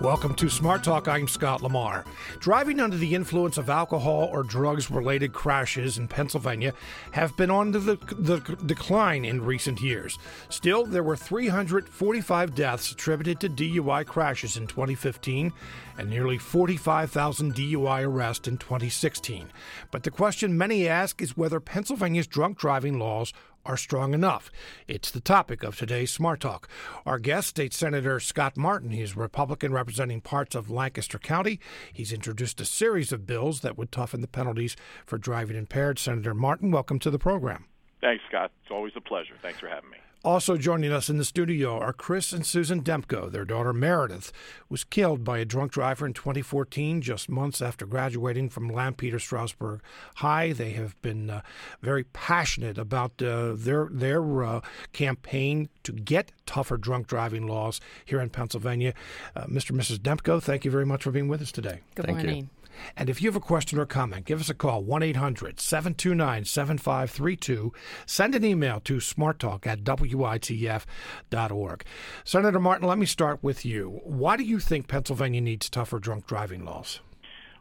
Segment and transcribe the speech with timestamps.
[0.00, 1.08] Welcome to Smart Talk.
[1.08, 2.06] I'm Scott Lamar.
[2.38, 6.72] Driving under the influence of alcohol or drugs related crashes in Pennsylvania
[7.10, 10.18] have been on the, the decline in recent years.
[10.48, 15.52] Still, there were 345 deaths attributed to DUI crashes in 2015
[15.98, 19.52] and nearly 45,000 DUI arrests in 2016.
[19.90, 23.34] But the question many ask is whether Pennsylvania's drunk driving laws
[23.70, 24.50] are strong enough.
[24.88, 26.68] It's the topic of today's Smart Talk.
[27.06, 28.90] Our guest, State Senator Scott Martin.
[28.90, 31.60] He's a Republican representing parts of Lancaster County.
[31.92, 36.00] He's introduced a series of bills that would toughen the penalties for driving impaired.
[36.00, 37.66] Senator Martin, welcome to the program.
[38.00, 38.50] Thanks, Scott.
[38.64, 39.34] It's always a pleasure.
[39.40, 39.98] Thanks for having me.
[40.22, 43.32] Also joining us in the studio are Chris and Susan Demko.
[43.32, 44.32] Their daughter Meredith
[44.68, 49.80] was killed by a drunk driver in 2014, just months after graduating from Lampeter Strasburg
[50.16, 50.52] High.
[50.52, 51.40] They have been uh,
[51.80, 54.60] very passionate about uh, their their uh,
[54.92, 58.92] campaign to get tougher drunk driving laws here in Pennsylvania.
[59.34, 59.70] Uh, Mr.
[59.70, 60.00] and Mrs.
[60.00, 61.80] Demko, thank you very much for being with us today.
[61.94, 62.36] Good thank morning.
[62.36, 62.59] You.
[62.96, 66.44] And if you have a question or comment, give us a call, 1 800 729
[66.44, 67.72] 7532.
[68.06, 71.84] Send an email to smarttalk at WITF.org.
[72.24, 74.00] Senator Martin, let me start with you.
[74.04, 77.00] Why do you think Pennsylvania needs tougher drunk driving laws?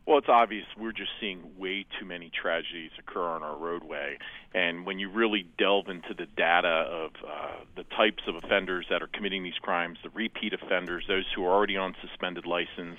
[0.10, 4.18] Well, it's obvious we're just seeing way too many tragedies occur on our roadway.
[4.56, 9.04] And when you really delve into the data of uh, the types of offenders that
[9.04, 12.98] are committing these crimes, the repeat offenders, those who are already on suspended license,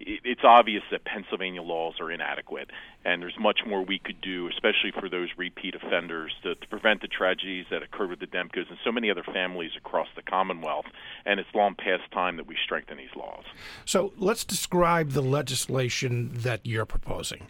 [0.00, 2.70] it's obvious that Pennsylvania laws are inadequate,
[3.04, 7.00] and there's much more we could do, especially for those repeat offenders, to, to prevent
[7.00, 10.86] the tragedies that occurred with the Demkos and so many other families across the Commonwealth.
[11.24, 13.44] And it's long past time that we strengthen these laws.
[13.84, 17.46] So let's describe the legislation that you're proposing.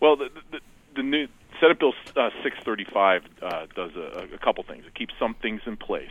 [0.00, 0.60] Well, the, the,
[0.96, 1.28] the new
[1.60, 4.84] Senate Bill uh, 635 uh, does a, a couple things.
[4.86, 6.10] It keeps some things in place.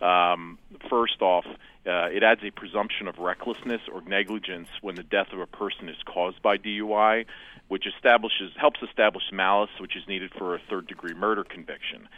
[0.00, 1.44] Um, first off,
[1.86, 5.88] uh, it adds a presumption of recklessness or negligence when the death of a person
[5.88, 7.26] is caused by DUI,
[7.68, 12.08] which establishes helps establish malice, which is needed for a third degree murder conviction.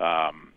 [0.00, 0.52] Um,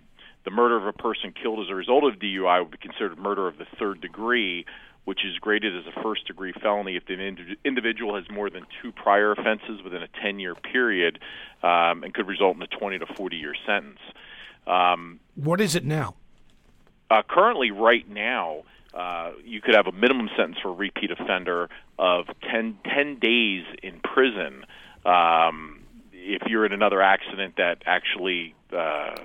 [0.46, 3.48] the murder of a person killed as a result of DUI would be considered murder
[3.48, 4.66] of the third degree,
[5.04, 7.14] which is graded as a first degree felony if the
[7.64, 11.20] individual has more than two prior offenses within a 10 year period
[11.64, 14.00] um, and could result in a 20 to 40 year sentence.
[14.68, 16.16] Um, what is it now?
[17.10, 21.70] Uh, currently, right now, uh, you could have a minimum sentence for a repeat offender
[22.00, 24.66] of 10, 10 days in prison
[25.06, 25.82] um,
[26.14, 29.16] if you're in another accident that actually uh,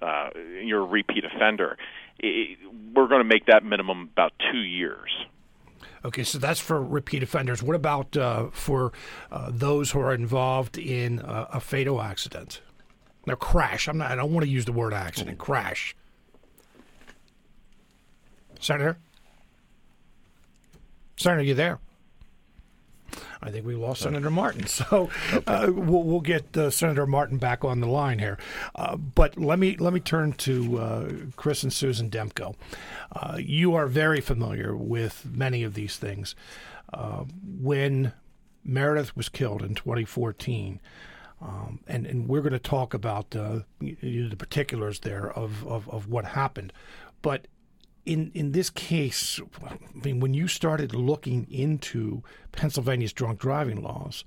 [0.00, 0.30] uh,
[0.62, 1.76] you're a repeat offender.
[2.18, 2.58] It,
[2.94, 5.10] we're going to make that minimum about two years.
[6.04, 7.62] Okay, so that's for repeat offenders.
[7.62, 8.92] What about uh, for
[9.32, 12.60] uh, those who are involved in uh, a fatal accident?
[13.26, 13.88] Now, crash.
[13.88, 14.10] I'm not.
[14.10, 15.38] I don't want to use the word accident.
[15.38, 15.96] Crash.
[18.64, 18.96] Senator?
[21.18, 21.80] Senator, you there?
[23.42, 24.66] I think we lost Senator Martin.
[24.74, 25.10] So
[25.46, 28.38] uh, we'll, we'll, get uh, Senator Martin back on the line here.
[28.74, 32.54] Uh, but let me let me turn to uh, Chris and Susan Demko.
[33.12, 36.34] Uh, you are very familiar with many of these things.
[36.90, 37.24] Uh,
[37.60, 38.12] when
[38.64, 40.80] Meredith was killed in 2014,
[41.42, 43.64] um, and, and we're going to talk about the
[44.38, 46.72] particulars there of, of, of what happened.
[47.20, 47.46] But
[48.06, 52.22] in in this case, I mean, when you started looking into
[52.52, 54.24] Pennsylvania's drunk driving laws,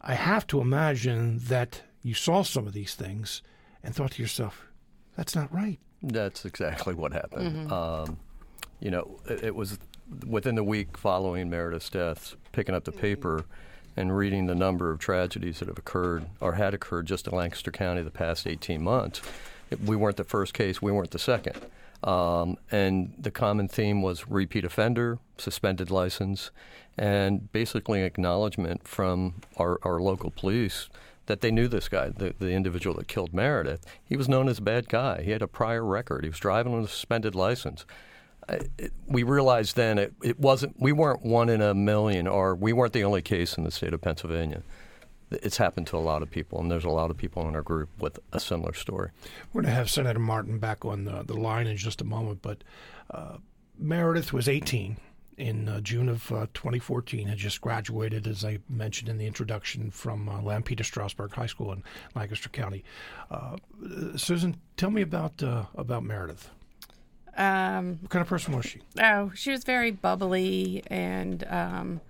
[0.00, 3.42] I have to imagine that you saw some of these things
[3.82, 4.66] and thought to yourself,
[5.16, 7.68] "That's not right." That's exactly what happened.
[7.68, 7.72] Mm-hmm.
[7.72, 8.18] Um,
[8.80, 9.78] you know, it, it, was
[10.26, 13.44] within the week following Meredith's death, picking up the paper
[13.96, 17.70] and reading the number of tragedies that have occurred or had occurred just in Lancaster
[17.70, 19.20] County the past 18 months.
[19.84, 20.82] We weren't the first case.
[20.82, 21.60] We weren't the second.
[22.02, 26.50] Um, and the common theme was repeat offender, suspended license,
[26.98, 30.88] and basically acknowledgement from our, our local police
[31.26, 33.86] that they knew this guy, the, the individual that killed Meredith.
[34.04, 35.22] He was known as a bad guy.
[35.22, 36.24] He had a prior record.
[36.24, 37.86] He was driving on a suspended license.
[38.48, 40.74] it, we realized then it, it wasn't.
[40.80, 43.94] We weren't one in a million, or we weren't the only case in the state
[43.94, 44.62] of Pennsylvania
[45.42, 47.62] it's happened to a lot of people, and there's a lot of people in our
[47.62, 49.10] group with a similar story.
[49.52, 52.40] We're going to have Senator Martin back on the, the line in just a moment,
[52.42, 52.64] but
[53.10, 53.38] uh,
[53.78, 54.96] Meredith was 18
[55.38, 59.90] in uh, June of uh, 2014, had just graduated, as I mentioned in the introduction,
[59.90, 61.82] from uh, Lampeter Strasburg High School in
[62.14, 62.84] Lancaster County.
[63.30, 63.56] Uh,
[64.16, 66.50] Susan, tell me about uh, about Meredith.
[67.36, 68.80] Um, what kind of person was she?
[69.00, 72.00] Oh, she was very bubbly and um,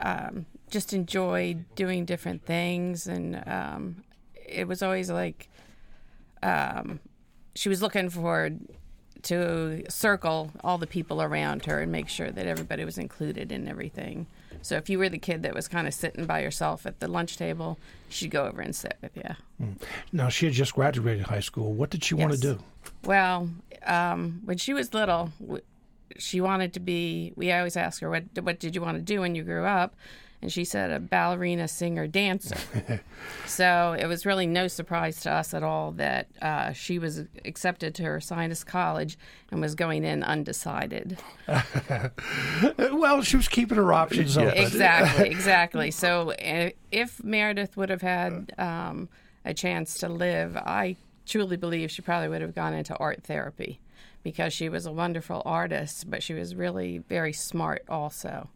[0.00, 4.04] um, just enjoyed doing different things, and um,
[4.34, 5.48] it was always like
[6.42, 7.00] um,
[7.54, 8.60] she was looking forward
[9.22, 13.66] to circle all the people around her and make sure that everybody was included in
[13.66, 14.26] everything.
[14.62, 17.08] So if you were the kid that was kind of sitting by yourself at the
[17.08, 17.78] lunch table,
[18.08, 19.74] she'd go over and sit with you.
[20.12, 21.72] Now she had just graduated high school.
[21.72, 22.58] What did she want to do?
[23.04, 23.48] Well,
[23.84, 25.32] um, when she was little,
[26.18, 27.32] she wanted to be.
[27.36, 29.94] We always ask her, "What What did you want to do when you grew up?"
[30.46, 33.02] And she said, "A ballerina, singer, dancer."
[33.46, 37.96] so it was really no surprise to us at all that uh, she was accepted
[37.96, 39.18] to her sinus college
[39.50, 41.18] and was going in undecided.
[42.78, 44.56] Well, she was keeping her options open.
[44.56, 45.90] exactly, exactly.
[45.90, 49.08] So uh, if Meredith would have had um,
[49.44, 50.94] a chance to live, I
[51.26, 53.80] truly believe she probably would have gone into art therapy
[54.22, 58.48] because she was a wonderful artist, but she was really very smart also.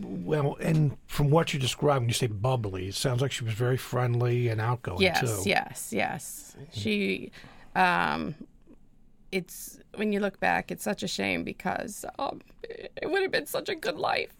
[0.00, 3.54] Well, and from what you describe when you say bubbly, it sounds like she was
[3.54, 5.48] very friendly and outgoing Yes, too.
[5.48, 6.56] yes, yes.
[6.72, 7.30] She,
[7.76, 8.34] um,
[9.30, 13.46] it's when you look back, it's such a shame because um, it would have been
[13.46, 14.32] such a good life.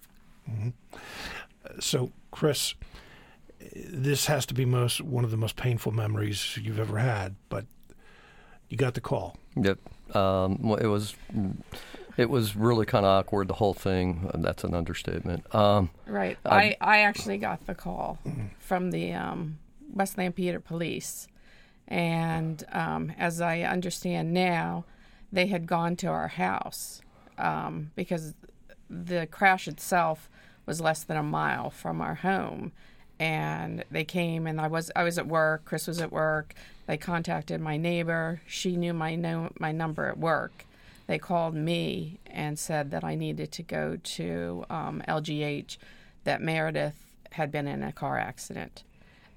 [1.81, 2.75] So, Chris,
[3.75, 7.37] this has to be most one of the most painful memories you've ever had.
[7.49, 7.67] But
[8.69, 9.37] you got the call.
[9.57, 9.79] Yep.
[10.17, 11.15] Um, well, it was
[12.17, 13.49] it was really kind of awkward.
[13.49, 14.31] The whole thing.
[14.35, 15.53] That's an understatement.
[15.55, 16.39] Um, Right.
[16.45, 18.19] I, I actually got the call
[18.59, 19.59] from the um,
[19.93, 21.27] West Lampeter police.
[21.89, 24.85] And um, as I understand now,
[25.33, 27.03] they had gone to our house
[27.37, 28.35] um, because
[28.89, 30.31] the crash itself
[30.67, 32.73] was less than a mile from our home.
[33.19, 35.65] And they came, and I was I was at work.
[35.65, 36.55] Chris was at work.
[36.87, 38.41] They contacted my neighbor.
[38.47, 40.67] She knew my no, my number at work.
[41.07, 45.77] They called me and said that I needed to go to um, LGH.
[46.25, 48.83] That Meredith had been in a car accident.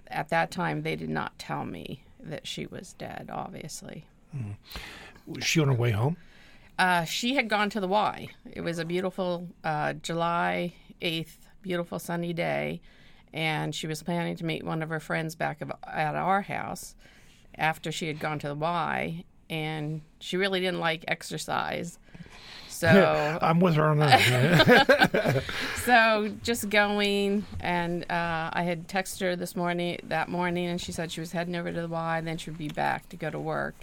[0.07, 3.29] At that time, they did not tell me that she was dead.
[3.31, 4.05] Obviously,
[5.25, 6.15] Was she on her way home?
[6.79, 8.29] uh, she had gone to the Y.
[8.53, 12.79] It was a beautiful uh, July 8th, beautiful sunny day,
[13.33, 16.95] and she was planning to meet one of her friends back of, at our house
[17.55, 21.99] after she had gone to the Y, and she really didn't like exercise.
[22.69, 25.44] So, I'm with her on that.
[25.77, 30.91] so just going, and uh, I had texted her this morning, that morning, and she
[30.91, 33.31] said she was heading over to the Y, then she would be back to go
[33.31, 33.73] to work.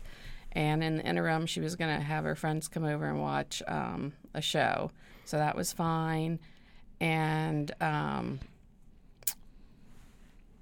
[0.52, 3.64] And in the interim, she was going to have her friends come over and watch
[3.66, 4.92] um, a show.
[5.24, 6.38] So that was fine.
[7.00, 8.38] And um,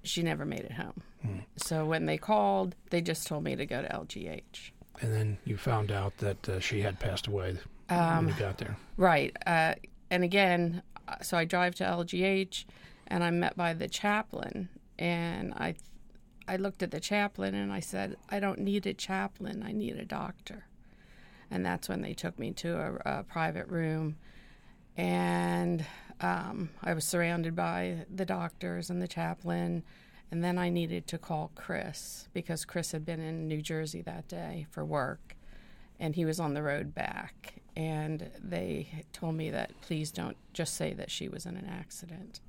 [0.01, 1.03] she never made it home.
[1.57, 4.71] So when they called, they just told me to go to LGH.
[5.01, 7.57] And then you found out that uh, she had passed away
[7.89, 8.77] Um, when you got there.
[8.97, 9.35] Right.
[9.45, 9.75] Uh,
[10.09, 12.65] and again, uh, so I drive to LGH
[13.07, 14.69] and I'm met by the chaplain.
[14.99, 15.75] And I,
[16.47, 19.97] I looked at the chaplain and I said, I don't need a chaplain, I need
[19.97, 20.65] a doctor.
[21.51, 24.17] And that's when they took me to a, a private room.
[24.95, 25.85] And
[26.21, 29.83] um, I was surrounded by the doctors and the chaplain.
[30.33, 34.27] And then I needed to call Chris because Chris had been in New Jersey that
[34.27, 35.35] day for work
[35.99, 37.61] and he was on the road back.
[37.75, 42.39] And they told me that please don't just say that she was in an accident.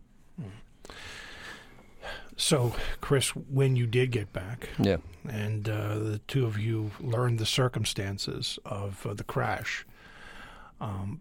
[2.39, 2.73] So,
[3.03, 4.97] Chris, when you did get back, yeah.
[5.29, 9.85] and uh, the two of you learned the circumstances of uh, the crash.
[10.81, 11.21] Um,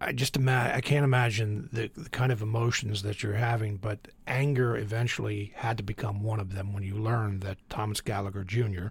[0.00, 4.08] I just ima- I can't imagine the, the kind of emotions that you're having, but
[4.26, 8.86] anger eventually had to become one of them when you learned that Thomas Gallagher Jr.,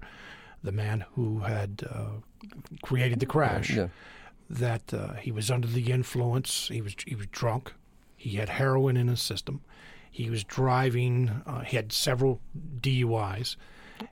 [0.63, 2.19] the man who had uh,
[2.83, 3.87] created the crash, Yeah.
[4.49, 6.67] that uh, he was under the influence.
[6.67, 7.73] He was he was drunk.
[8.15, 9.61] He had heroin in his system.
[10.11, 11.41] He was driving.
[11.47, 12.39] Uh, he had several
[12.81, 13.55] DUIs,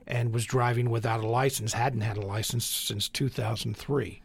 [0.06, 1.74] and was driving without a license.
[1.74, 4.22] Hadn't had a license since 2003.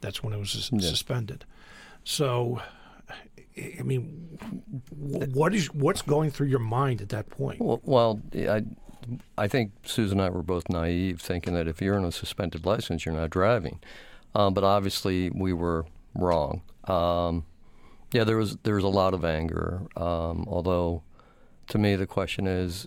[0.00, 1.44] That's when it was sus- suspended.
[2.04, 2.60] So,
[3.56, 4.38] I mean,
[4.90, 7.58] what is what's going through your mind at that point?
[7.60, 8.62] Well, I,
[9.36, 12.66] I think Susan and I were both naive, thinking that if you're on a suspended
[12.66, 13.80] license, you're not driving.
[14.34, 16.62] Um, but obviously, we were wrong.
[16.84, 17.44] Um,
[18.12, 19.82] yeah, there was there was a lot of anger.
[19.96, 21.02] Um, although,
[21.68, 22.86] to me, the question is,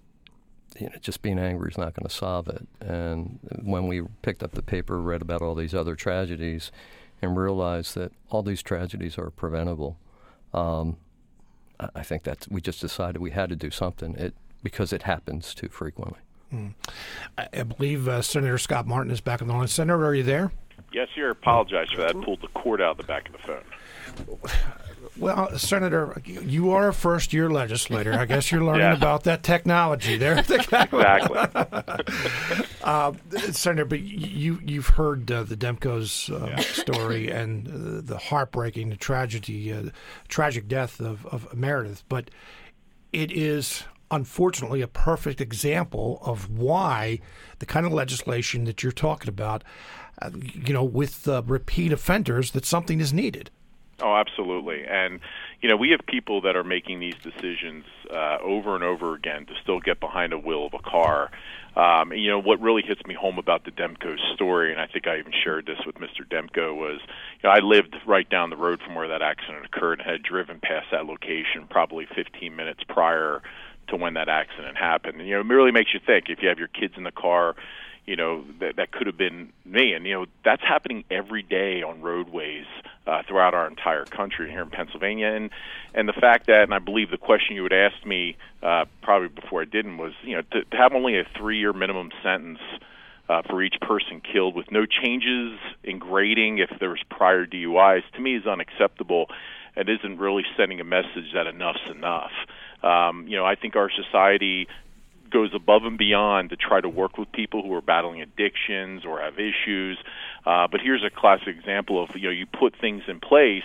[0.80, 2.68] you know, just being angry is not going to solve it.
[2.80, 6.72] And when we picked up the paper, read about all these other tragedies,
[7.22, 9.98] and realize that all these tragedies are preventable.
[10.54, 10.98] Um,
[11.80, 14.16] I- I think that we just decided we had to do something.
[14.16, 14.34] It
[14.64, 16.20] because it happens too frequently.
[17.38, 19.68] I, I believe uh, Senator Scott Martin is back on the line.
[19.68, 20.52] Senator, are you there?
[20.94, 21.30] Yes, sir.
[21.30, 22.20] Apologize for that.
[22.22, 24.40] Pulled the cord out of the back of the phone.
[25.20, 28.14] Well, Senator, you are a first year legislator.
[28.14, 30.38] I guess you're learning about that technology there.
[30.50, 31.04] exactly.
[32.84, 33.14] uh,
[33.52, 36.60] Senator, but you, you've heard uh, the Demko's uh, yeah.
[36.60, 39.84] story and uh, the heartbreaking, the tragedy, uh,
[40.28, 42.04] tragic death of, of Meredith.
[42.10, 42.30] But
[43.12, 47.20] it is unfortunately a perfect example of why
[47.60, 49.64] the kind of legislation that you're talking about,
[50.22, 53.50] uh, you know, with repeat offenders, that something is needed.
[54.00, 54.86] Oh, absolutely.
[54.86, 55.20] And,
[55.62, 59.48] you know, we have people that are making these decisions uh, over and over again
[59.48, 61.32] to still get behind a wheel of a car.
[61.76, 64.88] Um, and, you know, what really hits me home about the Demko story, and I
[64.88, 66.28] think I even shared this with Mr.
[66.30, 67.00] Demko, was
[67.42, 70.22] you know, I lived right down the road from where that accident occurred and had
[70.22, 73.42] driven past that location probably 15 minutes prior
[73.88, 75.20] to when that accident happened.
[75.20, 77.12] And, you know, it really makes you think if you have your kids in the
[77.12, 77.56] car,
[78.08, 81.84] you know that that could have been me and you know that's happening every day
[81.84, 82.66] on roadways
[83.06, 85.50] uh, throughout our entire country here in Pennsylvania and
[85.94, 89.28] and the fact that and I believe the question you would ask me uh, probably
[89.28, 92.60] before I didn't was you know to, to have only a three year minimum sentence
[93.30, 98.04] uh, for each person killed with no changes in grading if there was prior DUIs
[98.16, 99.28] to me is unacceptable
[99.76, 102.32] and isn't really sending a message that enough's enough.
[102.82, 104.68] Um, you know, I think our society
[105.30, 109.22] goes above and beyond to try to work with people who are battling addictions or
[109.22, 109.98] have issues.
[110.46, 113.64] Uh, but here's a classic example of you know you put things in place.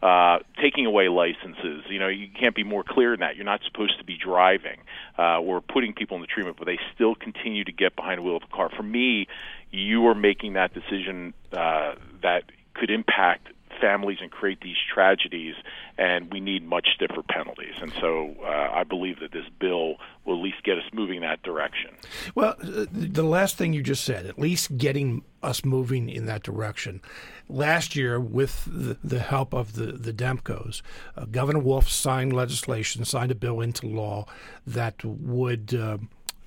[0.00, 3.34] Uh, taking away licenses, you know, you can't be more clear than that.
[3.34, 4.78] You're not supposed to be driving
[5.18, 8.22] uh, or putting people in the treatment, but they still continue to get behind the
[8.22, 8.70] wheel of a car.
[8.76, 9.26] For me,
[9.72, 13.48] you are making that decision uh, that could impact
[13.80, 15.54] families and create these tragedies,
[15.96, 17.74] and we need much stiffer penalties.
[17.80, 21.22] And so uh, I believe that this bill will at least get us moving in
[21.22, 21.90] that direction.
[22.34, 26.42] Well, uh, the last thing you just said, at least getting us moving in that
[26.42, 27.00] direction.
[27.48, 30.82] Last year, with the, the help of the, the Demkos,
[31.16, 34.26] uh, Governor Wolf signed legislation, signed a bill into law
[34.66, 35.74] that would.
[35.74, 35.98] Uh,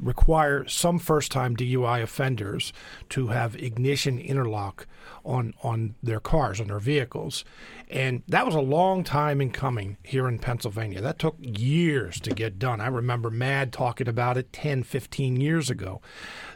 [0.02, 2.74] require some first time DUI offenders
[3.10, 4.88] to have ignition interlock
[5.24, 7.46] on on their cars, on their vehicles.
[7.90, 11.02] And that was a long time in coming here in Pennsylvania.
[11.02, 12.80] That took years to get done.
[12.80, 16.02] I remember MADD talking about it 10, 15 years ago.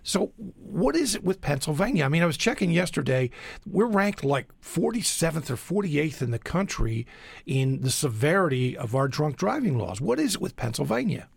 [0.01, 2.05] So, what is it with Pennsylvania?
[2.05, 3.29] I mean, I was checking yesterday.
[3.65, 7.05] We're ranked like 47th or 48th in the country
[7.45, 9.99] in the severity of our drunk driving laws.
[9.99, 11.27] What is it with Pennsylvania?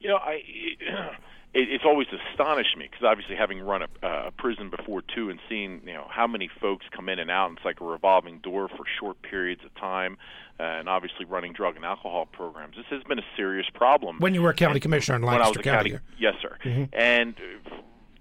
[0.00, 0.42] You know, I
[1.54, 5.30] it, it's always astonished me because obviously having run a, uh, a prison before too
[5.30, 7.84] and seeing you know how many folks come in and out and it's like a
[7.84, 10.16] revolving door for short periods of time
[10.58, 12.76] uh, and obviously running drug and alcohol programs.
[12.76, 14.18] This has been a serious problem.
[14.18, 16.34] When you were a county and, commissioner in Lancaster when I was a county, yes
[16.40, 16.56] sir.
[16.64, 16.84] Mm-hmm.
[16.92, 17.36] and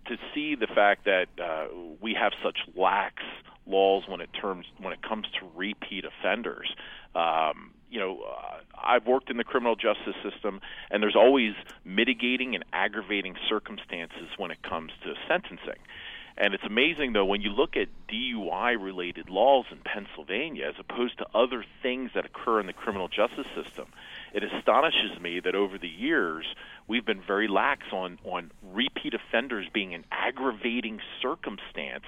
[0.07, 1.67] to see the fact that uh,
[2.01, 3.23] we have such lax
[3.65, 6.73] laws when it terms when it comes to repeat offenders
[7.15, 11.53] um, you know, uh, I've worked in the criminal justice system, and there's always
[11.85, 15.79] mitigating and aggravating circumstances when it comes to sentencing.
[16.37, 21.17] And it's amazing, though, when you look at DUI related laws in Pennsylvania as opposed
[21.17, 23.87] to other things that occur in the criminal justice system,
[24.33, 26.45] it astonishes me that over the years
[26.87, 32.05] we've been very lax on, on repeat offenders being an aggravating circumstance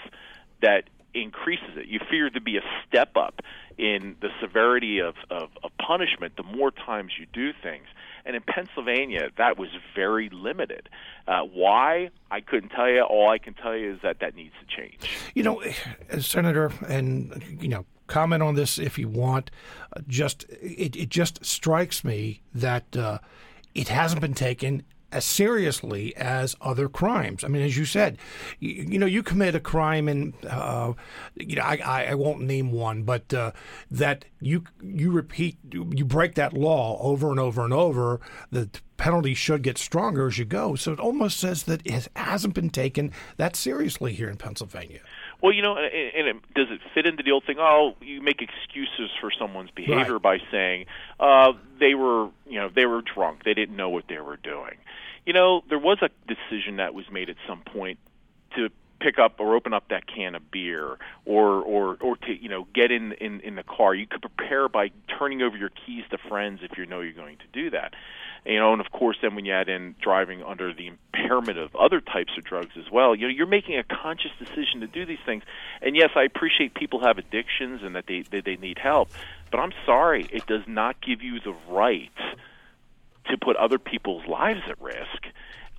[0.61, 1.87] that increases it.
[1.87, 3.41] You fear to be a step up
[3.77, 7.85] in the severity of, of, of punishment the more times you do things.
[8.25, 10.87] And in Pennsylvania, that was very limited.
[11.27, 12.09] Uh, why?
[12.31, 13.01] I couldn't tell you.
[13.01, 14.97] All I can tell you is that that needs to change.
[15.33, 15.63] You know,
[16.19, 19.51] Senator, and, you know, comment on this if you want.
[19.95, 23.19] Uh, just it, it just strikes me that uh,
[23.75, 27.43] it hasn't been taken as seriously as other crimes.
[27.43, 28.17] I mean, as you said,
[28.59, 30.93] you, you know, you commit a crime, and uh,
[31.35, 33.51] you know, I, I won't name one, but uh,
[33.91, 38.19] that you you repeat, you break that law over and over and over.
[38.51, 40.75] The penalty should get stronger as you go.
[40.75, 44.99] So it almost says that it hasn't been taken that seriously here in Pennsylvania.
[45.41, 47.57] Well, you know, and, it, does it fit into the old thing?
[47.59, 50.21] Oh, you make excuses for someone's behavior right.
[50.21, 50.85] by saying
[51.19, 51.51] uh,
[51.81, 54.77] they were, you know, they were drunk, they didn't know what they were doing.
[55.25, 57.99] You know, there was a decision that was made at some point
[58.55, 58.69] to
[59.03, 62.65] pick up or open up that can of beer or or or to you know
[62.73, 63.93] get in in in the car.
[63.93, 67.37] You could prepare by turning over your keys to friends if you know you're going
[67.37, 67.93] to do that.
[68.45, 71.75] You know and of course then when you add in driving under the impairment of
[71.75, 75.05] other types of drugs as well you know you're making a conscious decision to do
[75.05, 75.43] these things.
[75.81, 79.09] And yes i appreciate people have addictions and that they they, they need help
[79.51, 82.11] but i'm sorry it does not give you the right
[83.29, 85.27] to put other people's lives at risk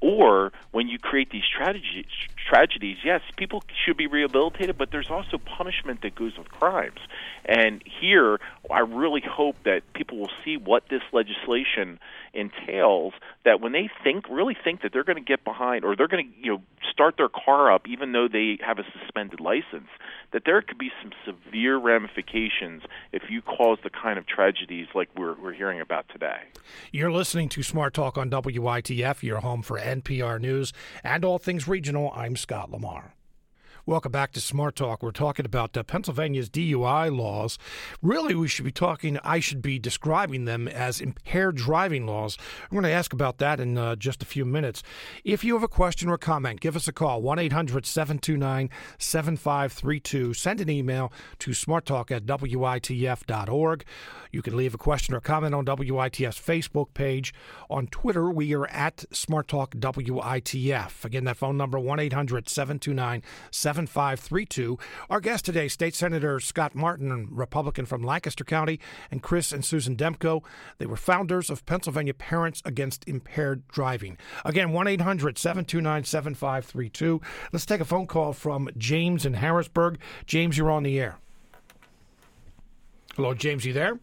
[0.00, 2.04] or when you create these tragedies,
[2.48, 7.00] tragedies, yes, people should be rehabilitated, but there's also punishment that goes with crimes.
[7.44, 8.38] And here,
[8.70, 11.98] I really hope that people will see what this legislation
[12.32, 13.14] entails.
[13.44, 16.32] That when they think, really think that they're going to get behind, or they're going
[16.32, 19.88] to, you know, start their car up, even though they have a suspended license,
[20.32, 22.82] that there could be some severe ramifications
[23.12, 26.38] if you cause the kind of tragedies like we're we're hearing about today.
[26.92, 30.72] You're listening to Smart Talk on WITF, your home for NPR News
[31.02, 32.12] and all things regional.
[32.14, 33.14] I'm Scott Lamar.
[33.86, 35.02] Welcome back to Smart Talk.
[35.02, 37.58] We're talking about uh, Pennsylvania's DUI laws.
[38.00, 42.38] Really, we should be talking, I should be describing them as impaired driving laws.
[42.62, 44.82] I'm going to ask about that in uh, just a few minutes.
[45.22, 50.32] If you have a question or comment, give us a call 1 800 729 7532.
[50.32, 53.84] Send an email to smarttalk at witf.org.
[54.32, 57.34] You can leave a question or comment on WITF's Facebook page.
[57.68, 61.04] On Twitter, we are at Smart Talk WITF.
[61.04, 63.73] Again, that phone number 1 800 729 7532.
[65.10, 69.96] Our guest today, State Senator Scott Martin, Republican from Lancaster County, and Chris and Susan
[69.96, 70.42] Demko.
[70.78, 74.16] They were founders of Pennsylvania Parents Against Impaired Driving.
[74.44, 77.20] Again, 1 800 729 7532.
[77.52, 79.98] Let's take a phone call from James in Harrisburg.
[80.26, 81.18] James, you're on the air.
[83.16, 83.98] Hello, James, you there?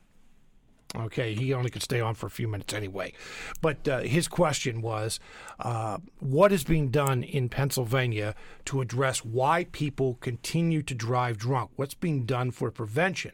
[0.93, 3.13] Okay, he only could stay on for a few minutes anyway.
[3.61, 5.19] But uh, his question was
[5.59, 11.71] uh, what is being done in Pennsylvania to address why people continue to drive drunk?
[11.77, 13.31] What's being done for prevention?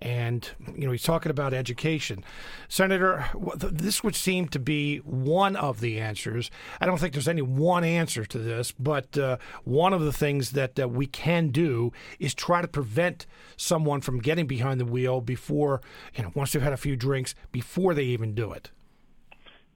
[0.00, 2.24] And, you know, he's talking about education.
[2.68, 3.26] Senator,
[3.56, 6.50] this would seem to be one of the answers.
[6.80, 10.52] I don't think there's any one answer to this, but uh, one of the things
[10.52, 13.26] that uh, we can do is try to prevent
[13.56, 15.82] someone from getting behind the wheel before,
[16.14, 18.70] you know, once they've had a few drinks, before they even do it.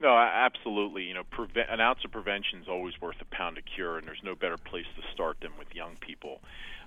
[0.00, 1.04] No, absolutely.
[1.04, 4.06] You know, prevent, an ounce of prevention is always worth a pound of cure, and
[4.06, 6.40] there's no better place to start than with young people.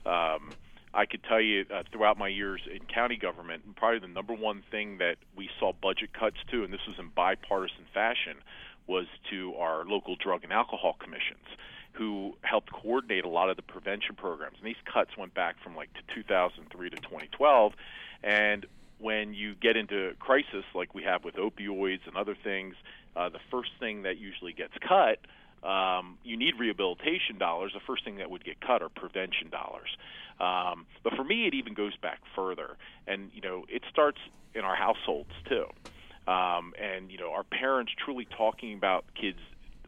[0.05, 0.51] Um,
[0.97, 4.63] I could tell you uh, throughout my years in county government, probably the number one
[4.71, 8.37] thing that we saw budget cuts to, and this was in bipartisan fashion,
[8.87, 11.45] was to our local drug and alcohol commissions,
[11.93, 14.57] who helped coordinate a lot of the prevention programs.
[14.57, 17.73] And these cuts went back from like to 2003 to 2012,
[18.23, 18.65] and
[18.97, 22.73] when you get into crisis like we have with opioids and other things,
[23.15, 25.19] uh, the first thing that usually gets cut
[25.63, 27.71] um, you need rehabilitation dollars.
[27.73, 29.89] The first thing that would get cut are prevention dollars.
[30.39, 34.19] Um, but for me, it even goes back further, and you know, it starts
[34.53, 35.65] in our households too.
[36.31, 39.39] Um, and you know, our parents truly talking about kids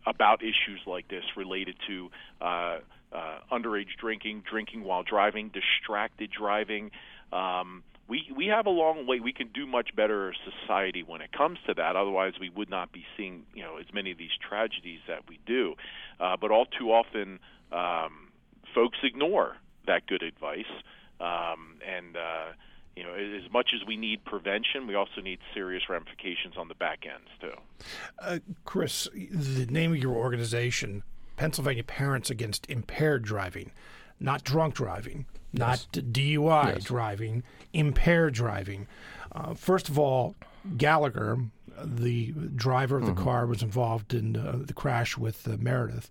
[0.05, 2.09] about issues like this related to
[2.41, 2.77] uh,
[3.11, 6.91] uh, underage drinking, drinking while driving, distracted driving.
[7.33, 9.19] Um, we we have a long way.
[9.19, 11.95] We can do much better as society when it comes to that.
[11.95, 15.39] Otherwise, we would not be seeing you know as many of these tragedies that we
[15.45, 15.75] do.
[16.19, 17.39] Uh, but all too often,
[17.71, 18.29] um,
[18.73, 19.57] folks ignore
[19.89, 20.71] that good advice.
[21.19, 22.53] Um, and uh,
[22.95, 26.75] you know, as much as we need prevention, we also need serious ramifications on the
[26.75, 27.85] back ends too.
[28.21, 31.03] Uh, Chris, the name of your organization,
[31.37, 33.71] Pennsylvania Parents Against Impaired Driving,
[34.19, 35.59] not drunk driving, yes.
[35.59, 36.83] not DUI yes.
[36.83, 38.87] driving, impaired driving.
[39.31, 40.35] Uh, first of all,
[40.77, 41.37] Gallagher,
[41.81, 43.23] the driver of the mm-hmm.
[43.23, 46.09] car, was involved in uh, the crash with uh, Meredith.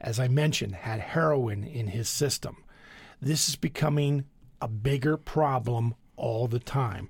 [0.00, 2.62] As I mentioned, had heroin in his system.
[3.20, 4.24] This is becoming
[4.60, 7.08] a bigger problem all the time.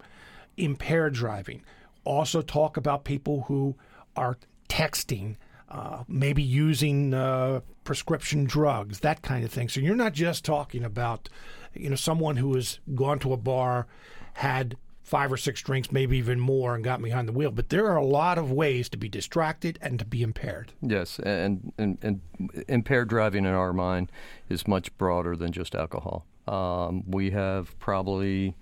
[0.56, 1.62] Impaired driving.
[2.04, 3.76] Also, talk about people who
[4.16, 5.36] are texting,
[5.68, 9.68] uh, maybe using uh, prescription drugs, that kind of thing.
[9.68, 11.28] So you're not just talking about,
[11.74, 13.86] you know, someone who has gone to a bar,
[14.34, 14.76] had
[15.10, 17.50] five or six drinks, maybe even more, and got behind the wheel.
[17.50, 20.72] But there are a lot of ways to be distracted and to be impaired.
[20.80, 22.20] Yes, and, and, and
[22.68, 24.12] impaired driving in our mind
[24.48, 26.26] is much broader than just alcohol.
[26.46, 28.54] Um, we have probably,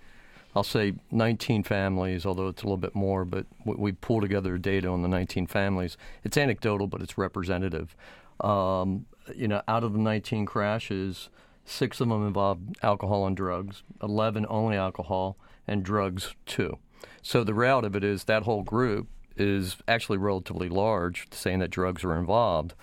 [0.56, 4.56] I'll say, 19 families, although it's a little bit more, but we, we pull together
[4.56, 5.98] data on the 19 families.
[6.24, 7.94] It's anecdotal, but it's representative.
[8.40, 9.04] Um,
[9.36, 11.28] you know, out of the 19 crashes,
[11.66, 15.36] six of them involved alcohol and drugs, 11 only alcohol
[15.68, 16.78] and drugs too.
[17.22, 21.70] So the reality of it is that whole group is actually relatively large, saying that
[21.70, 22.74] drugs are involved.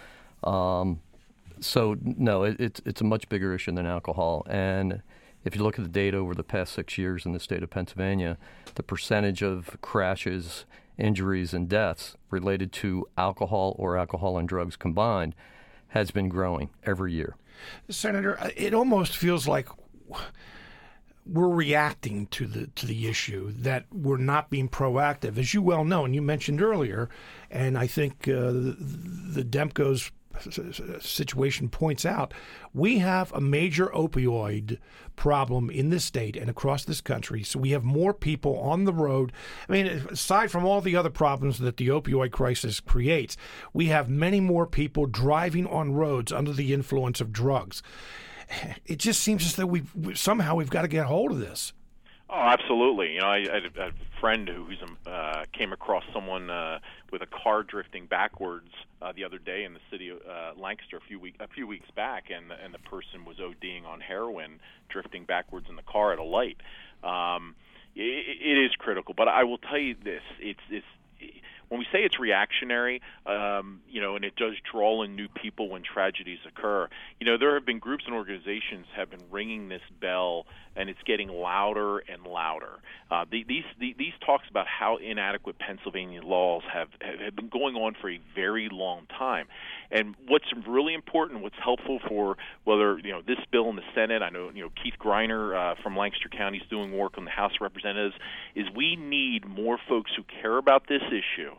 [0.43, 1.01] Um,
[1.59, 4.45] so no, it, it's it's a much bigger issue than alcohol.
[4.49, 5.01] And
[5.43, 7.69] if you look at the data over the past six years in the state of
[7.69, 8.37] Pennsylvania,
[8.75, 10.65] the percentage of crashes,
[10.97, 15.35] injuries, and deaths related to alcohol or alcohol and drugs combined
[15.89, 17.35] has been growing every year.
[17.89, 19.69] Senator, it almost feels like
[21.25, 25.83] we're reacting to the to the issue that we're not being proactive, as you well
[25.83, 27.09] know, and you mentioned earlier,
[27.49, 32.33] and I think uh, the, the situation points out,
[32.73, 34.77] we have a major opioid
[35.15, 37.41] problem in this state and across this country.
[37.43, 39.31] So we have more people on the road.
[39.67, 43.37] I mean, aside from all the other problems that the opioid crisis creates,
[43.73, 47.81] we have many more people driving on roads under the influence of drugs.
[48.85, 51.73] It just seems as though we somehow we've got to get hold of this.
[52.29, 53.13] Oh, absolutely.
[53.13, 56.79] You know, I, I had a friend who's uh, came across someone uh,
[57.11, 58.69] with a car drifting backwards
[59.01, 61.67] uh, the other day in the city of uh, Lancaster a few week a few
[61.67, 66.13] weeks back, and and the person was ODing on heroin, drifting backwards in the car
[66.13, 66.57] at a light.
[67.03, 67.55] Um,
[67.95, 68.01] it,
[68.41, 70.85] it is critical, but I will tell you this: it's it's
[71.69, 75.69] when we say it's reactionary, um, you know, and it does draw in new people
[75.69, 76.87] when tragedies occur.
[77.19, 81.01] You know, there have been groups and organizations have been ringing this bell, and it's
[81.05, 82.79] getting louder and louder.
[83.09, 87.75] Uh, the, these the, these talks about how inadequate Pennsylvania laws have have been going
[87.75, 89.47] on for a very long time.
[89.91, 94.21] And what's really important, what's helpful for whether you know this bill in the Senate,
[94.21, 97.31] I know you know Keith Greiner uh, from Lancaster County is doing work on the
[97.31, 98.15] House of Representatives,
[98.55, 101.51] is we need more folks who care about this issue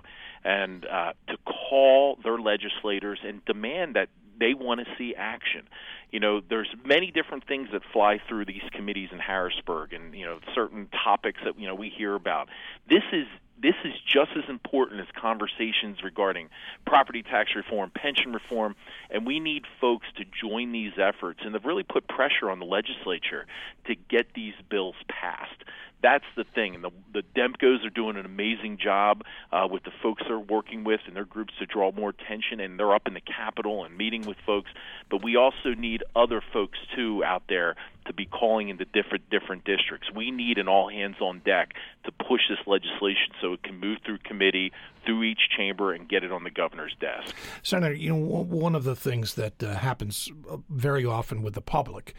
[0.44, 5.62] and uh, to call their legislators and demand that they want to see action.
[6.10, 10.24] You know, there's many different things that fly through these committees in Harrisburg, and you
[10.24, 12.48] know, certain topics that you know we hear about.
[12.88, 13.26] This is
[13.60, 16.48] this is just as important as conversations regarding
[16.86, 18.76] property tax reform, pension reform,
[19.10, 22.66] and we need folks to join these efforts and to really put pressure on the
[22.66, 23.46] legislature
[23.86, 25.64] to get these bills passed
[26.06, 26.76] that's the thing.
[26.76, 30.84] And the, the Demkos are doing an amazing job uh, with the folks they're working
[30.84, 32.60] with and their groups to draw more attention.
[32.60, 34.70] And they're up in the Capitol and meeting with folks.
[35.10, 37.74] But we also need other folks too out there
[38.06, 40.08] to be calling into different different districts.
[40.14, 43.98] We need an all hands on deck to push this legislation so it can move
[44.06, 44.70] through committee,
[45.04, 47.34] through each chamber, and get it on the governor's desk.
[47.64, 51.60] Senator, you know one of the things that uh, happens uh, very often with the
[51.60, 52.14] public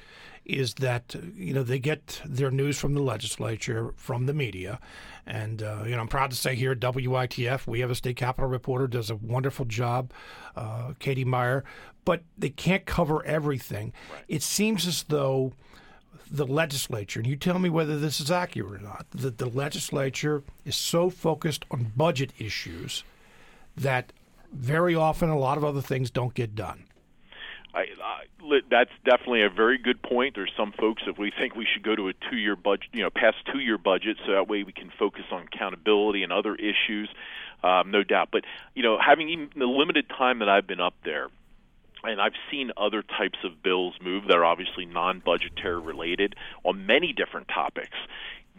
[0.47, 4.79] is that you know they get their news from the legislature, from the media,
[5.25, 8.15] and uh, you know I'm proud to say here at WITF we have a state
[8.15, 10.12] capitol reporter does a wonderful job,
[10.55, 11.63] uh, Katie Meyer,
[12.05, 13.93] but they can't cover everything.
[14.12, 14.23] Right.
[14.29, 15.51] It seems as though
[16.31, 20.43] the legislature, and you tell me whether this is accurate or not, that the legislature
[20.65, 23.03] is so focused on budget issues
[23.75, 24.13] that
[24.51, 26.87] very often a lot of other things don't get done.
[27.78, 30.34] I, I, that's definitely a very good point.
[30.36, 33.10] There's some folks that we think we should go to a two-year budget, you know,
[33.10, 37.10] past two-year budget, so that way we can focus on accountability and other issues,
[37.63, 38.30] um, no doubt.
[38.32, 41.28] But you know, having even the limited time that I've been up there,
[42.04, 47.13] and I've seen other types of bills move that are obviously non-budgetary related on many
[47.13, 47.98] different topics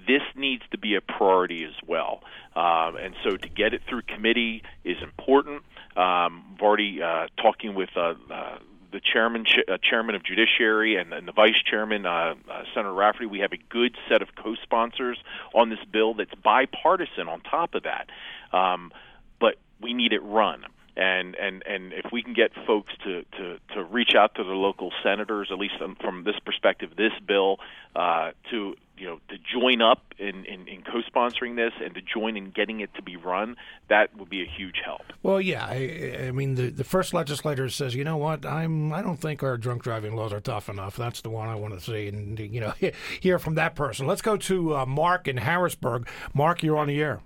[0.06, 2.22] this needs to be a priority as well.
[2.56, 5.62] Um, and so to get it through committee is important.
[5.96, 8.58] Um, I've already uh, talking with uh, uh,
[8.90, 13.26] the chairman uh, chairman of judiciary and, and the vice chairman uh, uh, Senator Rafferty.
[13.26, 15.18] We have a good set of co-sponsors
[15.54, 17.28] on this bill that's bipartisan.
[17.28, 18.08] On top of that,
[18.56, 18.92] um,
[19.40, 20.64] but we need it run
[20.98, 24.56] and and and if we can get folks to to to reach out to their
[24.56, 27.58] local senators, at least from this perspective, this bill
[27.94, 32.36] uh, to you know to join up in, in, in, co-sponsoring this and to join
[32.36, 33.56] in getting it to be run,
[33.88, 35.02] that would be a huge help.
[35.22, 39.02] Well, yeah, I, I mean the the first legislator says, you know what, I'm I
[39.02, 40.96] don't think our drunk driving laws are tough enough.
[40.96, 42.72] That's the one I want to see, and you know
[43.20, 44.06] hear from that person.
[44.06, 46.08] Let's go to uh, Mark in Harrisburg.
[46.34, 47.20] Mark, you're on the air.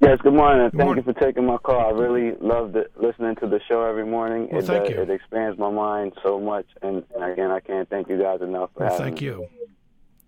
[0.00, 0.64] Yes, good morning.
[0.70, 1.04] Good Thank morning.
[1.06, 1.78] you for taking my call.
[1.78, 4.48] I really love the, listening to the show every morning.
[4.50, 5.02] Well, it, thank uh, you.
[5.02, 8.70] It expands my mind so much, and, and again, I can't thank you guys enough
[8.72, 9.46] for well, having Thank you.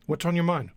[0.06, 0.70] What's on your mind?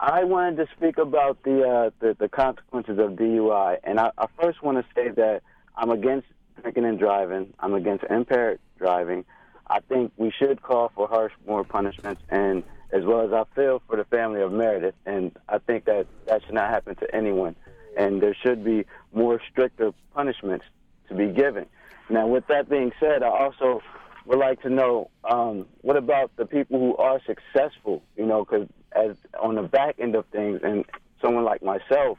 [0.00, 4.26] I wanted to speak about the uh, the, the consequences of DUI, and I, I
[4.40, 5.42] first want to say that
[5.76, 6.28] I'm against
[6.60, 7.52] drinking and driving.
[7.58, 9.24] I'm against impaired driving.
[9.66, 13.82] I think we should call for harsh, more punishments, and as well as I feel
[13.86, 17.56] for the family of Meredith, and I think that that should not happen to anyone,
[17.96, 20.64] and there should be more stricter punishments
[21.08, 21.66] to be given.
[22.08, 23.82] Now, with that being said, I also
[24.28, 28.68] would like to know um, what about the people who are successful, you know, because
[28.92, 30.84] as on the back end of things, and
[31.20, 32.18] someone like myself,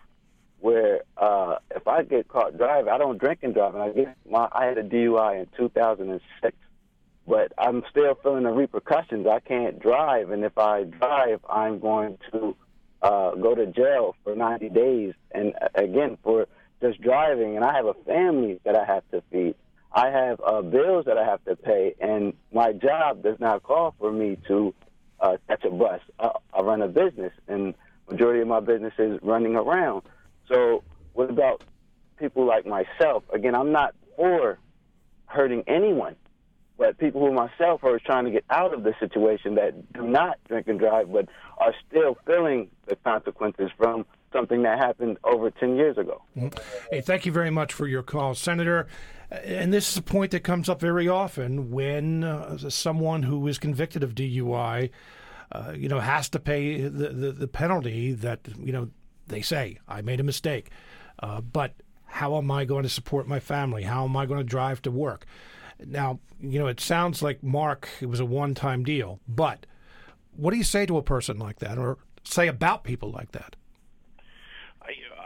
[0.60, 4.18] where uh, if I get caught driving, I don't drink and drive, and I get
[4.30, 6.58] my I had a DUI in 2006
[7.28, 9.28] but I'm still feeling the repercussions.
[9.28, 12.56] I can't drive, and if I drive, I'm going to
[13.04, 15.14] uh, go to jail for 90 days.
[15.32, 16.48] And uh, again, for
[16.82, 19.54] just driving, and I have a family that I have to feed.
[19.92, 23.96] I have uh, bills that I have to pay, and my job does not call
[24.00, 24.74] for me to
[25.20, 26.02] uh, catch a bus.
[26.20, 27.74] I, I run a business, and
[28.10, 30.04] majority of my business is running around.
[30.48, 31.64] So, what about
[32.18, 33.24] people like myself?
[33.34, 34.60] Again, I'm not or
[35.26, 36.16] hurting anyone,
[36.78, 40.38] but people who myself are trying to get out of the situation that do not
[40.48, 45.76] drink and drive, but are still feeling the consequences from something that happened over 10
[45.76, 46.22] years ago.
[46.92, 48.88] Hey, thank you very much for your call, Senator.
[49.32, 53.60] And this is a point that comes up very often when uh, someone who is
[53.60, 54.90] convicted of DUI,
[55.52, 58.90] uh, you know, has to pay the, the, the, penalty that, you know,
[59.28, 60.72] they say, I made a mistake.
[61.20, 63.84] Uh, but how am I going to support my family?
[63.84, 65.26] How am I going to drive to work?
[65.86, 69.66] Now, you know, it sounds like Mark, it was a one time deal, but
[70.36, 73.56] what do you say to a person like that or say about people like that?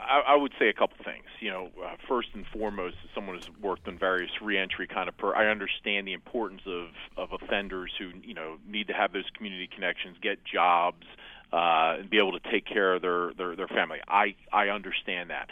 [0.04, 1.26] I, I would say a couple things.
[1.40, 5.18] You know, uh, first and foremost, as someone who's worked on various reentry kind of
[5.18, 6.88] per, I understand the importance of
[7.18, 11.06] of offenders who you know need to have those community connections, get jobs,
[11.52, 14.00] uh, and be able to take care of their their, their family.
[14.08, 15.50] I I understand that.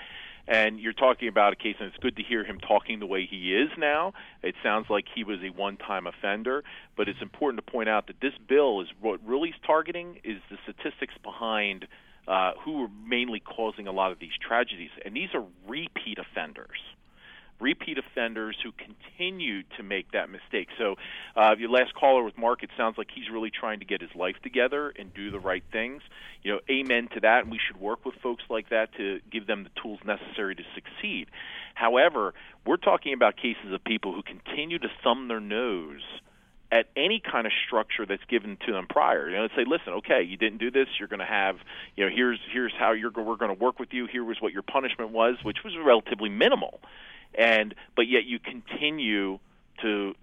[0.47, 3.27] And you're talking about a case, and it's good to hear him talking the way
[3.29, 4.13] he is now.
[4.41, 6.63] It sounds like he was a one-time offender,
[6.97, 10.41] but it's important to point out that this bill is what really is targeting is
[10.49, 11.87] the statistics behind
[12.31, 14.89] uh, who are mainly causing a lot of these tragedies.
[15.03, 16.79] And these are repeat offenders.
[17.59, 20.69] Repeat offenders who continue to make that mistake.
[20.79, 20.95] So,
[21.35, 24.09] uh, your last caller with Mark, it sounds like he's really trying to get his
[24.15, 26.01] life together and do the right things.
[26.41, 29.45] You know, amen to that, and we should work with folks like that to give
[29.45, 31.27] them the tools necessary to succeed.
[31.75, 32.33] However,
[32.65, 36.01] we're talking about cases of people who continue to thumb their nose
[36.71, 39.29] at any kind of structure that's given to them prior.
[39.29, 40.87] You know, say, listen, okay, you didn't do this.
[40.97, 41.57] You're going to have,
[41.95, 44.07] you know, here's here's how you're we're going to work with you.
[44.07, 46.79] Here was what your punishment was, which was relatively minimal,
[47.35, 49.39] and but yet you continue
[49.81, 50.15] to,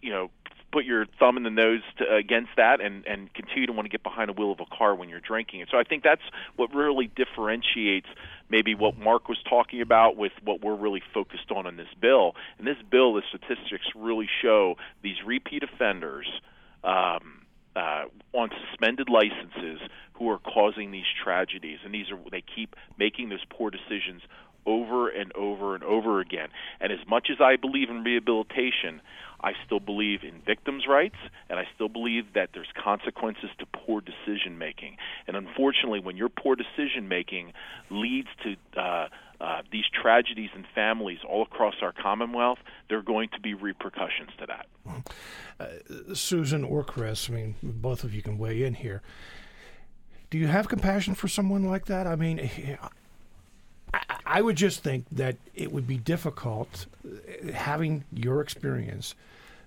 [0.00, 0.30] you know,
[0.70, 3.90] put your thumb in the nose to, against that and and continue to want to
[3.90, 5.60] get behind the wheel of a car when you're drinking.
[5.60, 6.22] And so I think that's
[6.56, 8.08] what really differentiates
[8.48, 12.34] maybe what Mark was talking about with what we're really focused on in this bill.
[12.58, 16.28] In this bill, the statistics really show these repeat offenders.
[16.82, 17.40] Um,
[17.76, 19.80] uh, on suspended licenses
[20.12, 24.22] who are causing these tragedies and these are they keep making those poor decisions
[24.66, 26.48] over and over and over again
[26.80, 29.00] and as much as I believe in rehabilitation
[29.44, 31.18] I still believe in victims' rights,
[31.50, 34.96] and I still believe that there's consequences to poor decision making.
[35.28, 37.52] And unfortunately, when your poor decision making
[37.90, 39.08] leads to uh,
[39.42, 44.30] uh, these tragedies in families all across our Commonwealth, there are going to be repercussions
[44.38, 44.66] to that.
[45.60, 49.02] Uh, Susan or Chris, I mean, both of you can weigh in here.
[50.30, 52.06] Do you have compassion for someone like that?
[52.06, 52.38] I mean,
[54.26, 59.14] I would just think that it would be difficult uh, having your experience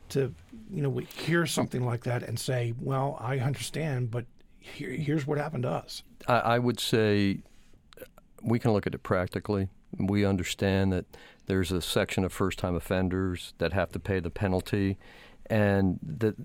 [0.09, 0.33] to
[0.71, 4.25] you know hear something like that and say, "Well, I understand, but
[4.59, 7.39] here, here's what happened to us." I, I would say
[8.41, 9.69] we can look at it practically.
[9.97, 11.05] We understand that
[11.45, 14.97] there's a section of first-time offenders that have to pay the penalty,
[15.47, 16.35] and that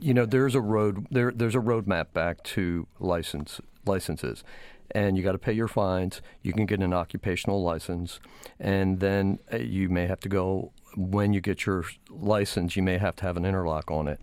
[0.00, 4.44] you know there's a road there there's a roadmap back to license licenses
[4.90, 6.22] and you got to pay your fines.
[6.42, 8.20] You can get an occupational license,
[8.58, 12.76] and then uh, you may have to go when you get your license.
[12.76, 14.20] You may have to have an interlock on it.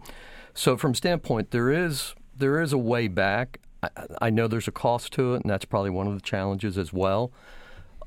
[0.54, 3.60] So, from standpoint, there is there is a way back.
[3.84, 3.90] I,
[4.22, 6.94] I know there's a cost to it, and that's probably one of the challenges as
[6.94, 7.32] well.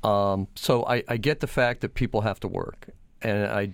[0.03, 2.89] Um, so, I, I get the fact that people have to work,
[3.21, 3.73] and I,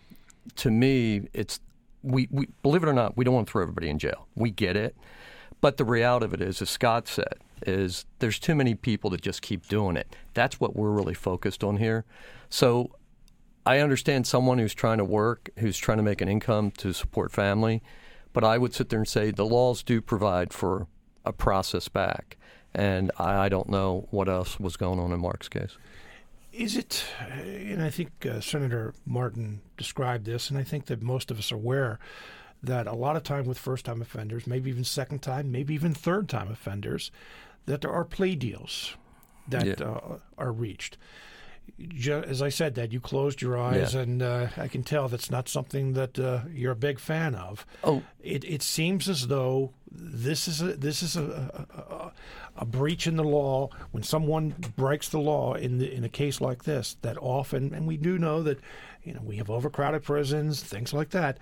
[0.58, 1.60] to me, it's
[2.04, 4.28] we, we believe it or not, we don't want to throw everybody in jail.
[4.36, 4.96] We get it,
[5.60, 7.36] but the reality of it is, as Scott said,
[7.66, 10.16] is there's too many people that just keep doing it.
[10.34, 12.06] That's what we're really focused on here.
[12.50, 12.96] So
[13.66, 17.32] I understand someone who's trying to work, who's trying to make an income to support
[17.32, 17.84] family,
[18.34, 20.88] but I would sit there and say the laws do provide for
[21.26, 22.38] a process back.
[22.74, 25.78] And I, I don't know what else was going on in Mark's case.
[26.54, 31.32] Is it, and I think uh, Senator Martin described this, and I think that most
[31.32, 32.00] of us are aware
[32.64, 35.94] that a lot of time with first time offenders, maybe even second time, maybe even
[35.94, 37.12] third time offenders,
[37.66, 38.96] that there are plea deals
[39.48, 39.86] that yeah.
[39.86, 40.98] uh, are reached.
[42.10, 44.02] as I said, that you closed your eyes, yeah.
[44.02, 47.66] and uh, I can tell that's not something that uh, you're a big fan of.
[47.84, 52.12] Oh, it, it seems as though this is a this is a, a,
[52.62, 53.70] a, breach in the law.
[53.92, 57.88] When someone breaks the law in the, in a case like this, that often, and
[57.88, 58.60] we do know that,
[59.04, 61.38] you know, we have overcrowded prisons, things like that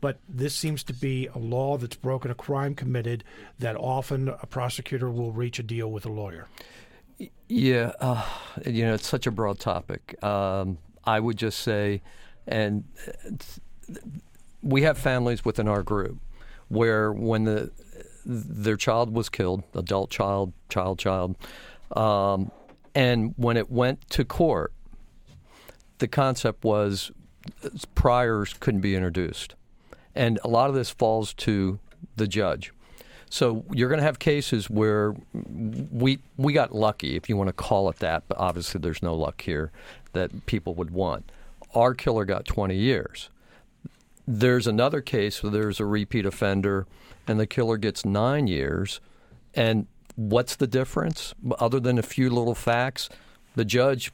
[0.00, 3.24] but this seems to be a law that's broken, a crime committed,
[3.58, 6.48] that often a prosecutor will reach a deal with a lawyer.
[7.48, 8.26] Yeah, uh,
[8.64, 10.22] you know, it's such a broad topic.
[10.24, 12.02] Um, I would just say,
[12.46, 12.84] and
[14.62, 16.18] we have families within our group
[16.68, 17.70] where when the
[18.24, 21.36] their child was killed, adult child, child, child,
[21.96, 22.50] um,
[22.94, 24.72] and when it went to court,
[25.98, 27.10] the concept was
[27.94, 29.54] priors couldn't be introduced.
[30.14, 31.78] And a lot of this falls to
[32.16, 32.72] the judge.
[33.28, 37.52] So you're going to have cases where we we got lucky, if you want to
[37.52, 39.70] call it that, but obviously there's no luck here
[40.12, 41.30] that people would want.
[41.72, 43.30] Our killer got 20 years.
[44.26, 46.86] There's another case where there's a repeat offender
[47.28, 49.00] and the killer gets nine years.
[49.54, 51.32] And what's the difference?
[51.60, 53.08] Other than a few little facts,
[53.54, 54.10] the judge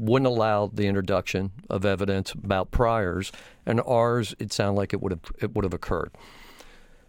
[0.00, 3.30] wouldn't allow the introduction of evidence about priors,
[3.66, 6.10] and ours, it sounded like it would have it would have occurred.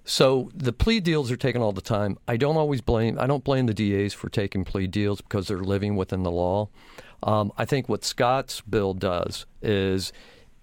[0.03, 2.17] So the plea deals are taken all the time.
[2.27, 3.19] I don't always blame.
[3.19, 6.69] I don't blame the DAs for taking plea deals because they're living within the law.
[7.23, 10.11] Um, I think what Scott's bill does is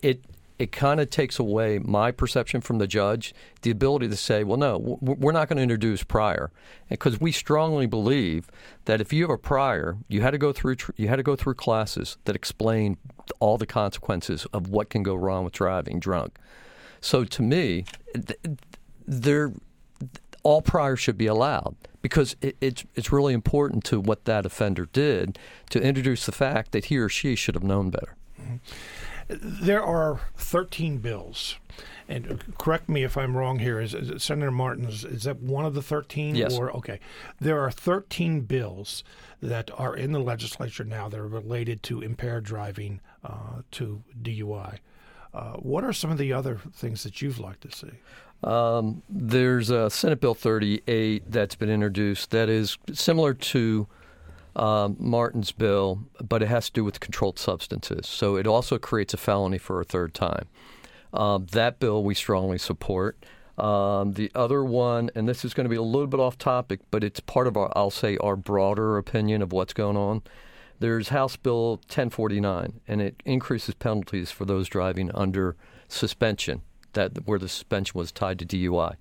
[0.02, 0.24] it
[0.58, 4.56] it kind of takes away my perception from the judge, the ability to say, well,
[4.56, 6.50] no, we're not going to introduce prior,
[6.88, 8.50] because we strongly believe
[8.86, 11.36] that if you have a prior, you had to go through you had to go
[11.36, 12.96] through classes that explain
[13.40, 16.38] all the consequences of what can go wrong with driving drunk.
[17.00, 17.84] So to me,
[19.06, 19.52] there
[20.42, 24.86] all prior should be allowed because it, it's it's really important to what that offender
[24.92, 25.38] did
[25.70, 28.16] to introduce the fact that he or she should have known better.
[28.40, 28.56] Mm-hmm.
[29.28, 31.56] There are 13 bills.
[32.08, 33.80] And correct me if I'm wrong here.
[33.80, 35.04] Is, is Senator Martin's?
[35.04, 36.34] Is that one of the 13?
[36.34, 36.56] Yes.
[36.56, 37.00] Or okay,
[37.38, 39.04] there are 13 bills
[39.42, 44.78] that are in the legislature now that are related to impaired driving, uh, to DUI.
[45.34, 47.90] Uh, what are some of the other things that you'd like to see?
[48.42, 53.86] Um, there's a Senate Bill 38 that's been introduced that is similar to
[54.56, 58.06] um, Martin's bill, but it has to do with controlled substances.
[58.06, 60.46] So it also creates a felony for a third time.
[61.12, 63.24] Um, that bill we strongly support.
[63.56, 66.80] Um, the other one, and this is going to be a little bit off topic,
[66.90, 70.22] but it's part of our, I'll say, our broader opinion of what's going on.
[70.78, 75.56] There's House Bill 1049, and it increases penalties for those driving under
[75.88, 78.94] suspension that where the suspension was tied to DUI.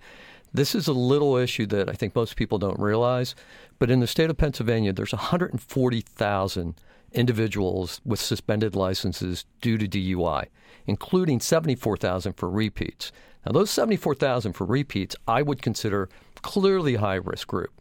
[0.53, 3.35] This is a little issue that I think most people don't realize,
[3.79, 6.75] but in the state of Pennsylvania, there's 140,000
[7.11, 10.47] individuals with suspended licenses due to DUI,
[10.85, 13.11] including 74,000 for repeats.
[13.45, 16.09] Now, those 74,000 for repeats, I would consider
[16.41, 17.71] clearly high risk group.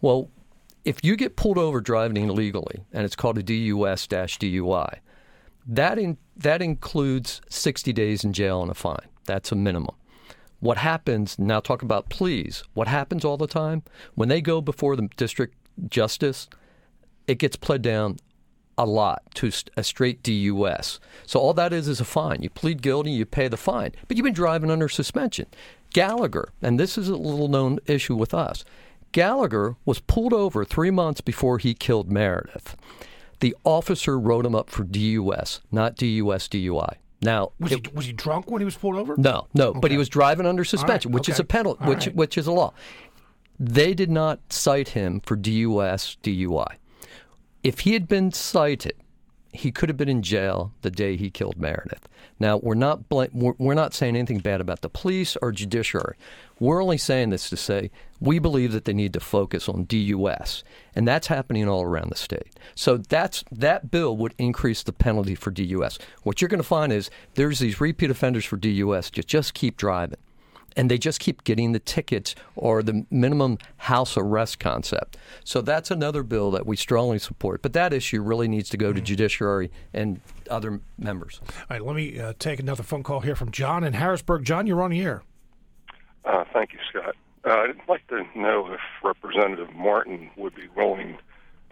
[0.00, 0.30] Well,
[0.84, 4.98] if you get pulled over driving illegally, and it's called a DUS DUI,
[5.66, 9.08] that in, that includes 60 days in jail and a fine.
[9.24, 9.94] That's a minimum.
[10.62, 13.82] What happens, now talk about pleas, what happens all the time?
[14.14, 15.56] When they go before the district
[15.88, 16.48] justice,
[17.26, 18.18] it gets pled down
[18.78, 21.00] a lot to a straight DUS.
[21.26, 22.42] So all that is is a fine.
[22.42, 25.46] You plead guilty, you pay the fine, but you've been driving under suspension.
[25.92, 28.64] Gallagher, and this is a little known issue with us.
[29.10, 32.76] Gallagher was pulled over three months before he killed Meredith.
[33.40, 36.98] The officer wrote him up for DUS, not DUS DUI.
[37.22, 39.16] Now, was, it, he, was he drunk when he was pulled over?
[39.16, 39.78] No, no, okay.
[39.78, 41.34] but he was driving under suspension, right, which okay.
[41.34, 42.16] is a penalty, which right.
[42.16, 42.74] which is a law.
[43.60, 46.76] They did not cite him for DUS DUI.
[47.62, 48.96] If he had been cited,
[49.52, 52.08] he could have been in jail the day he killed Meredith.
[52.40, 56.16] Now, we're not bl- we're not saying anything bad about the police or judiciary.
[56.62, 60.62] We're only saying this to say we believe that they need to focus on DUS,
[60.94, 62.54] and that's happening all around the state.
[62.76, 65.98] So that's that bill would increase the penalty for DUS.
[66.22, 69.76] What you're going to find is there's these repeat offenders for DUS just just keep
[69.76, 70.20] driving
[70.76, 75.16] and they just keep getting the tickets or the minimum house arrest concept.
[75.42, 77.60] So that's another bill that we strongly support.
[77.60, 79.04] But that issue really needs to go to mm-hmm.
[79.04, 81.40] judiciary and other members.
[81.42, 84.44] All right, let me uh, take another phone call here from John in Harrisburg.
[84.44, 85.24] John, you're on the air.
[86.32, 87.14] Uh, thank you, Scott.
[87.44, 91.18] Uh, I'd like to know if Representative Martin would be willing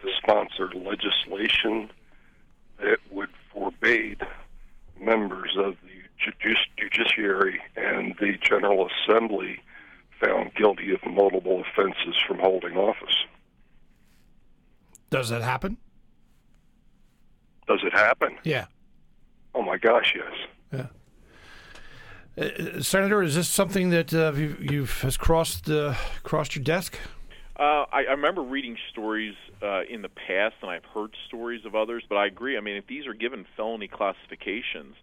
[0.01, 1.89] to sponsor legislation
[2.79, 4.21] that would forbade
[4.99, 6.31] members of the
[6.77, 9.59] judiciary and the General Assembly
[10.23, 13.15] found guilty of multiple offenses from holding office.
[15.09, 15.77] Does that happen?
[17.67, 18.37] Does it happen?
[18.43, 18.65] Yeah.
[19.55, 20.33] Oh my gosh, yes.
[22.35, 22.45] Yeah.
[22.45, 26.97] Uh, Senator, is this something that uh, you, you've has crossed uh, crossed your desk?
[27.57, 31.75] Uh, I, I remember reading stories uh, in the past, and I've heard stories of
[31.75, 32.03] others.
[32.07, 32.57] But I agree.
[32.57, 34.95] I mean, if these are given felony classifications,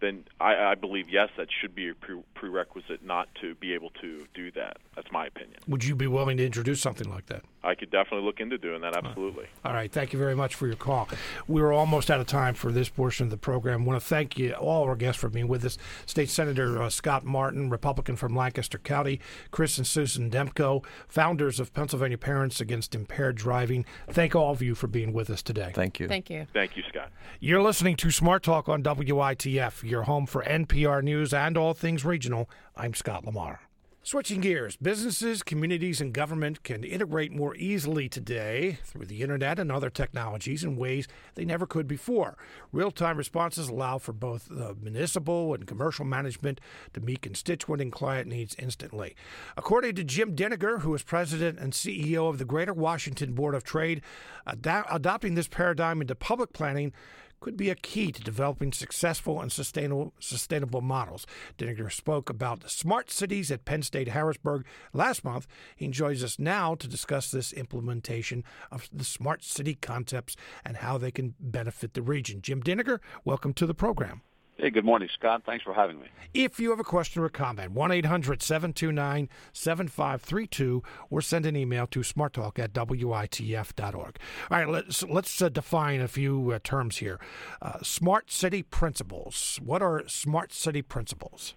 [0.00, 3.90] then I, I believe yes, that should be a pre- prerequisite not to be able
[4.02, 4.76] to do that.
[4.94, 5.58] That's my opinion.
[5.68, 7.42] Would you be willing to introduce something like that?
[7.62, 8.96] I could definitely look into doing that.
[8.96, 9.46] Absolutely.
[9.64, 9.90] All right.
[9.90, 11.08] Thank you very much for your call.
[11.48, 13.82] We're almost out of time for this portion of the program.
[13.82, 15.76] I want to thank you, all our guests, for being with us.
[16.06, 19.20] State Senator uh, Scott Martin, Republican from Lancaster County,
[19.50, 23.84] Chris and Susan Demko, founders of Pennsylvania Parents Against Impaired Driving.
[24.08, 25.72] Thank all of you for being with us today.
[25.74, 26.06] Thank you.
[26.06, 26.46] Thank you.
[26.52, 27.10] Thank you, Scott.
[27.40, 32.04] You're listening to Smart Talk on WITF your home for NPR News and all things
[32.04, 32.50] regional.
[32.76, 33.60] I'm Scott Lamar.
[34.06, 39.72] Switching gears, businesses, communities, and government can integrate more easily today through the internet and
[39.72, 42.38] other technologies in ways they never could before.
[42.70, 44.48] Real time responses allow for both
[44.80, 46.60] municipal and commercial management
[46.92, 49.16] to meet constituent and client needs instantly.
[49.56, 53.64] According to Jim Dinegar, who is president and CEO of the Greater Washington Board of
[53.64, 54.02] Trade,
[54.46, 56.92] ad- adopting this paradigm into public planning
[57.40, 61.26] could be a key to developing successful and sustainable sustainable models.
[61.58, 65.46] Dinegar spoke about the smart cities at Penn State Harrisburg last month.
[65.74, 70.98] He joins us now to discuss this implementation of the smart city concepts and how
[70.98, 72.42] they can benefit the region.
[72.42, 74.22] Jim Dinegar, welcome to the program.
[74.58, 75.42] Hey, good morning, Scott.
[75.44, 76.06] Thanks for having me.
[76.32, 81.86] If you have a question or comment, 1 800 729 7532 or send an email
[81.88, 84.18] to smarttalk at witf.org.
[84.50, 87.20] All right, let's, let's uh, define a few uh, terms here.
[87.60, 89.60] Uh, smart city principles.
[89.62, 91.54] What are smart city principles?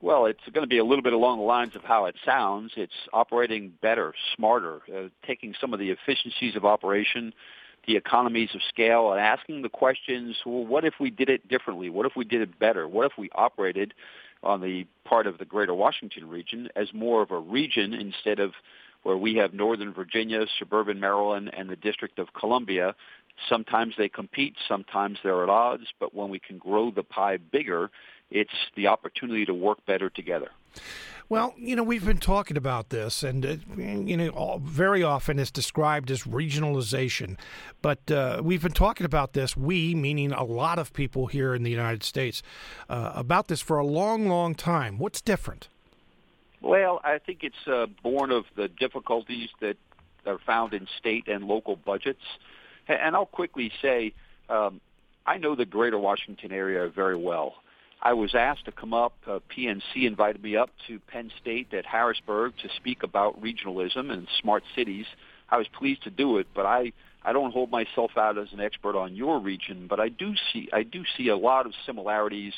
[0.00, 2.72] Well, it's going to be a little bit along the lines of how it sounds.
[2.76, 7.32] It's operating better, smarter, uh, taking some of the efficiencies of operation
[7.86, 11.90] the economies of scale and asking the questions, well, what if we did it differently?
[11.90, 12.86] What if we did it better?
[12.86, 13.94] What if we operated
[14.42, 18.52] on the part of the greater Washington region as more of a region instead of
[19.02, 22.94] where we have Northern Virginia, suburban Maryland, and the District of Columbia.
[23.48, 27.90] Sometimes they compete, sometimes they're at odds, but when we can grow the pie bigger,
[28.32, 30.48] it's the opportunity to work better together.
[31.28, 35.50] Well, you know, we've been talking about this, and uh, you know, very often it's
[35.50, 37.38] described as regionalization.
[37.80, 41.62] But uh, we've been talking about this, we meaning a lot of people here in
[41.62, 42.42] the United States,
[42.90, 44.98] uh, about this for a long, long time.
[44.98, 45.68] What's different?
[46.60, 49.76] Well, I think it's uh, born of the difficulties that
[50.26, 52.22] are found in state and local budgets.
[52.88, 54.12] And I'll quickly say,
[54.48, 54.80] um,
[55.24, 57.54] I know the greater Washington area very well.
[58.02, 59.14] I was asked to come up.
[59.26, 64.26] Uh, PNC invited me up to Penn State at Harrisburg to speak about regionalism and
[64.40, 65.06] smart cities.
[65.48, 66.92] I was pleased to do it, but I
[67.24, 70.68] I don't hold myself out as an expert on your region, but I do see
[70.72, 72.54] I do see a lot of similarities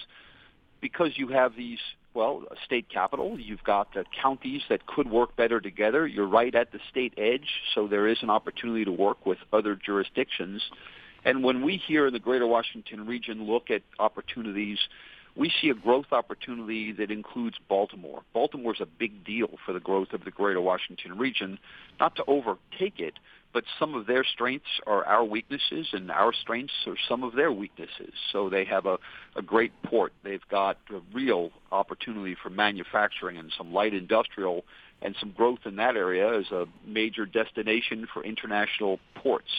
[0.80, 1.78] because you have these
[2.14, 3.38] well, a state capital.
[3.38, 6.06] You've got uh, counties that could work better together.
[6.06, 9.74] You're right at the state edge, so there is an opportunity to work with other
[9.74, 10.62] jurisdictions.
[11.24, 14.78] And when we here in the Greater Washington region look at opportunities
[15.36, 18.22] we see a growth opportunity that includes Baltimore.
[18.32, 21.58] Baltimore is a big deal for the growth of the greater Washington region,
[21.98, 23.14] not to overtake it,
[23.52, 27.52] but some of their strengths are our weaknesses and our strengths are some of their
[27.52, 28.12] weaknesses.
[28.32, 28.98] So they have a,
[29.36, 30.12] a great port.
[30.22, 34.64] They've got a real opportunity for manufacturing and some light industrial
[35.02, 39.50] and some growth in that area as a major destination for international ports,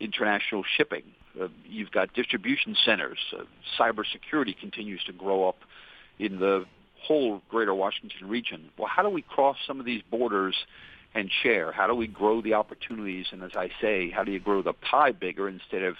[0.00, 1.02] international shipping.
[1.40, 3.18] Uh, you've got distribution centers.
[3.32, 3.44] Uh,
[3.78, 5.58] cybersecurity continues to grow up
[6.18, 6.64] in the
[7.00, 8.70] whole greater Washington region.
[8.76, 10.56] Well, how do we cross some of these borders
[11.14, 11.72] and share?
[11.72, 13.26] How do we grow the opportunities?
[13.32, 15.96] And as I say, how do you grow the pie bigger instead of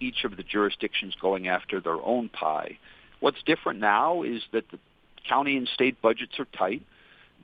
[0.00, 2.78] each of the jurisdictions going after their own pie?
[3.20, 4.78] What's different now is that the
[5.28, 6.82] county and state budgets are tight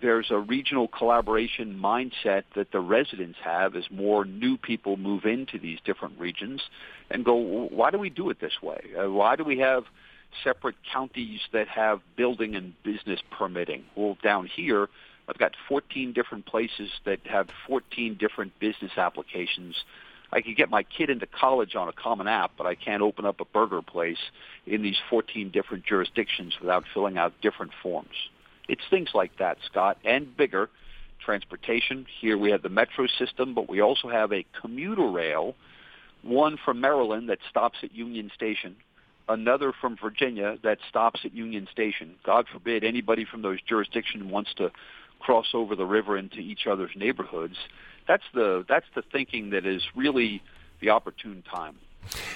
[0.00, 5.58] there's a regional collaboration mindset that the residents have as more new people move into
[5.58, 6.62] these different regions
[7.10, 8.80] and go, why do we do it this way?
[8.98, 9.84] Uh, why do we have
[10.42, 13.84] separate counties that have building and business permitting?
[13.94, 14.88] Well, down here,
[15.28, 19.76] I've got 14 different places that have 14 different business applications.
[20.32, 23.24] I could get my kid into college on a common app, but I can't open
[23.24, 24.18] up a burger place
[24.66, 28.28] in these 14 different jurisdictions without filling out different forms.
[28.68, 30.70] It's things like that, Scott, and bigger.
[31.24, 32.06] Transportation.
[32.20, 35.54] Here we have the metro system, but we also have a commuter rail,
[36.22, 38.76] one from Maryland that stops at Union Station,
[39.28, 42.16] another from Virginia that stops at Union Station.
[42.24, 44.70] God forbid anybody from those jurisdictions wants to
[45.18, 47.56] cross over the river into each other's neighborhoods.
[48.06, 50.42] That's the that's the thinking that is really
[50.80, 51.76] the opportune time.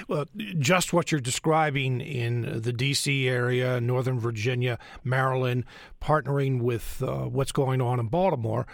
[0.07, 0.27] Well,
[0.59, 3.29] just what you're describing in the D.C.
[3.29, 5.65] area, Northern Virginia, Maryland,
[6.01, 8.67] partnering with uh, what's going on in Baltimore,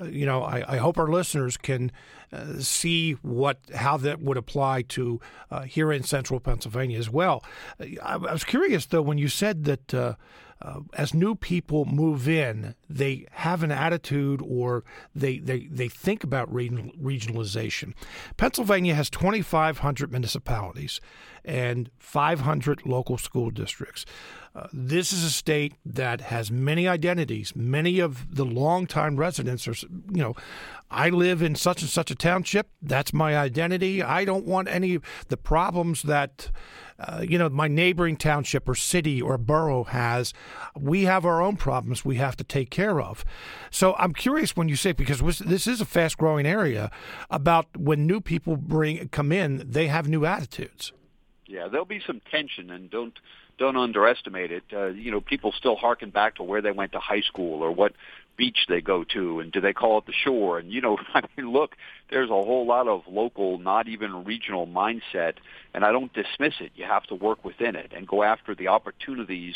[0.00, 1.92] uh, you know, I, I hope our listeners can
[2.32, 5.20] uh, see what how that would apply to
[5.50, 7.44] uh, here in Central Pennsylvania as well.
[7.78, 10.16] I, I, was curious though when you said that
[10.62, 14.84] uh, as new people move in, they have an attitude or
[15.14, 17.94] they, they, they think about regionalization.
[18.36, 21.00] Pennsylvania has 2,500 municipalities
[21.44, 24.04] and 500 local school districts.
[24.54, 27.56] Uh, this is a state that has many identities.
[27.56, 29.74] Many of the longtime residents are,
[30.12, 30.34] you know,
[30.90, 32.68] I live in such and such a township.
[32.82, 34.02] That's my identity.
[34.02, 36.50] I don't want any of the problems that,
[36.98, 40.34] uh, you know, my neighboring township or city or borough has.
[40.78, 43.24] We have our own problems we have to take care of.
[43.70, 46.90] So I'm curious when you say because this is a fast growing area
[47.30, 50.92] about when new people bring come in, they have new attitudes.
[51.46, 53.14] Yeah, there'll be some tension, and don't
[53.58, 54.64] don't underestimate it.
[54.72, 57.70] Uh, you know, people still harken back to where they went to high school or
[57.70, 57.92] what
[58.36, 60.58] beach they go to, and do they call it the shore?
[60.58, 61.76] And you know, I mean, look,
[62.10, 65.34] there's a whole lot of local, not even regional mindset,
[65.74, 66.72] and I don't dismiss it.
[66.74, 69.54] You have to work within it and go after the opportunities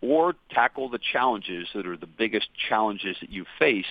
[0.00, 3.86] or tackle the challenges that are the biggest challenges that you face.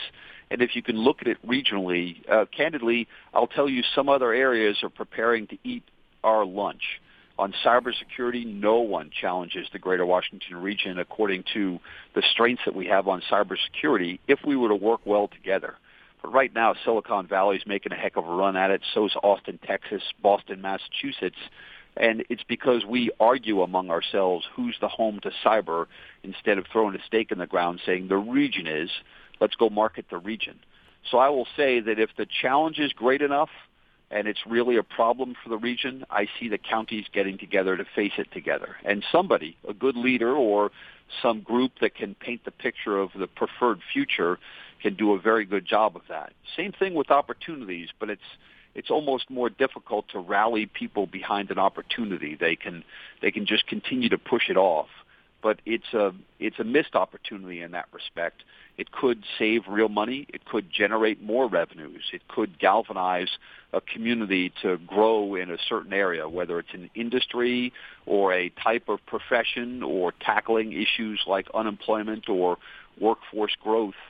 [0.49, 4.33] And if you can look at it regionally, uh, candidly, I'll tell you some other
[4.33, 5.83] areas are preparing to eat
[6.23, 6.99] our lunch.
[7.41, 11.79] On cybersecurity, no one challenges the greater Washington region according to
[12.13, 15.73] the strengths that we have on cybersecurity if we were to work well together.
[16.21, 18.81] But right now, Silicon Valley is making a heck of a run at it.
[18.93, 21.39] So is Austin, Texas, Boston, Massachusetts.
[21.97, 25.87] And it's because we argue among ourselves who's the home to cyber
[26.21, 28.91] instead of throwing a stake in the ground saying the region is,
[29.39, 30.59] let's go market the region.
[31.09, 33.49] So I will say that if the challenge is great enough,
[34.11, 37.85] and it's really a problem for the region, I see the counties getting together to
[37.95, 38.75] face it together.
[38.83, 40.71] And somebody, a good leader or
[41.21, 44.37] some group that can paint the picture of the preferred future
[44.81, 46.33] can do a very good job of that.
[46.57, 48.21] Same thing with opportunities, but it's
[48.73, 52.35] it's almost more difficult to rally people behind an opportunity.
[52.35, 52.83] They can
[53.21, 54.87] they can just continue to push it off.
[55.41, 58.43] But it's a it's a missed opportunity in that respect.
[58.81, 60.25] It could save real money.
[60.33, 62.05] It could generate more revenues.
[62.11, 63.29] It could galvanize
[63.73, 67.73] a community to grow in a certain area, whether it's an industry
[68.07, 72.57] or a type of profession or tackling issues like unemployment or
[72.99, 74.01] workforce growth.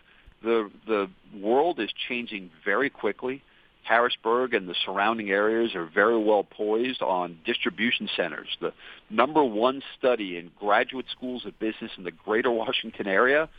[0.42, 3.44] The, the world is changing very quickly.
[3.84, 8.48] Harrisburg and the surrounding areas are very well poised on distribution centers.
[8.62, 8.72] The
[9.10, 13.50] number one study in graduate schools of business in the greater Washington area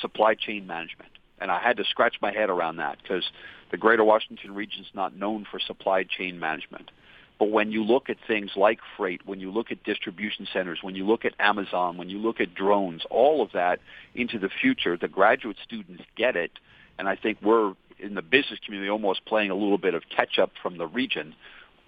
[0.00, 1.10] supply chain management.
[1.40, 3.24] And I had to scratch my head around that because
[3.70, 6.90] the greater Washington region is not known for supply chain management.
[7.38, 10.94] But when you look at things like freight, when you look at distribution centers, when
[10.94, 13.80] you look at Amazon, when you look at drones, all of that
[14.14, 16.52] into the future, the graduate students get it.
[16.98, 20.38] And I think we're in the business community almost playing a little bit of catch
[20.38, 21.34] up from the region.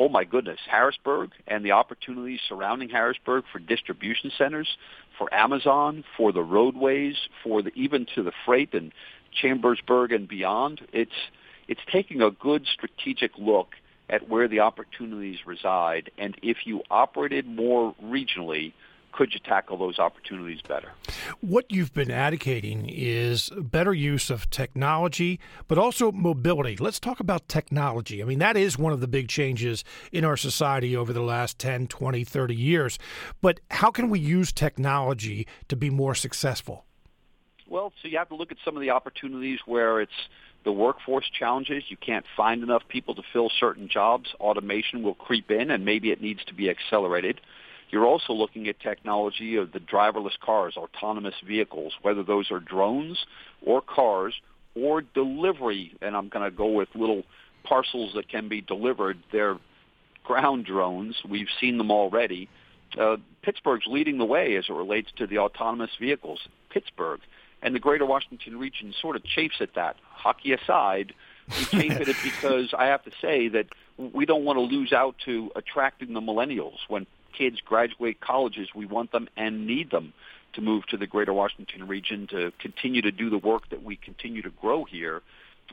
[0.02, 4.68] Oh my goodness, Harrisburg and the opportunities surrounding Harrisburg for distribution centers,
[5.16, 8.90] for Amazon, for the roadways, for the even to the freight and
[9.30, 10.80] Chambersburg and beyond.
[10.92, 11.12] It's
[11.68, 13.76] it's taking a good strategic look
[14.10, 18.72] at where the opportunities reside, and if you operated more regionally,
[19.12, 20.90] could you tackle those opportunities better?
[21.40, 25.38] What you've been advocating is better use of technology,
[25.68, 26.76] but also mobility.
[26.76, 28.22] Let's talk about technology.
[28.22, 31.58] I mean, that is one of the big changes in our society over the last
[31.58, 32.98] 10, 20, 30 years.
[33.40, 36.84] But how can we use technology to be more successful?
[37.68, 40.12] Well, so you have to look at some of the opportunities where it's
[40.64, 41.84] the workforce challenges.
[41.88, 44.34] You can't find enough people to fill certain jobs.
[44.38, 47.40] Automation will creep in, and maybe it needs to be accelerated.
[47.92, 53.26] You're also looking at technology of the driverless cars, autonomous vehicles, whether those are drones
[53.64, 54.34] or cars
[54.74, 55.94] or delivery.
[56.00, 57.22] And I'm going to go with little
[57.64, 59.18] parcels that can be delivered.
[59.30, 59.58] They're
[60.24, 61.16] ground drones.
[61.28, 62.48] We've seen them already.
[62.98, 66.40] Uh, Pittsburgh's leading the way as it relates to the autonomous vehicles.
[66.70, 67.20] Pittsburgh
[67.62, 69.96] and the greater Washington region sort of chafes at that.
[70.14, 71.12] Hockey aside,
[71.48, 73.66] we chafe at it because I have to say that
[73.98, 76.78] we don't want to lose out to attracting the millennials.
[76.88, 80.12] When kids graduate colleges, we want them and need them
[80.54, 83.96] to move to the greater Washington region to continue to do the work that we
[83.96, 85.22] continue to grow here.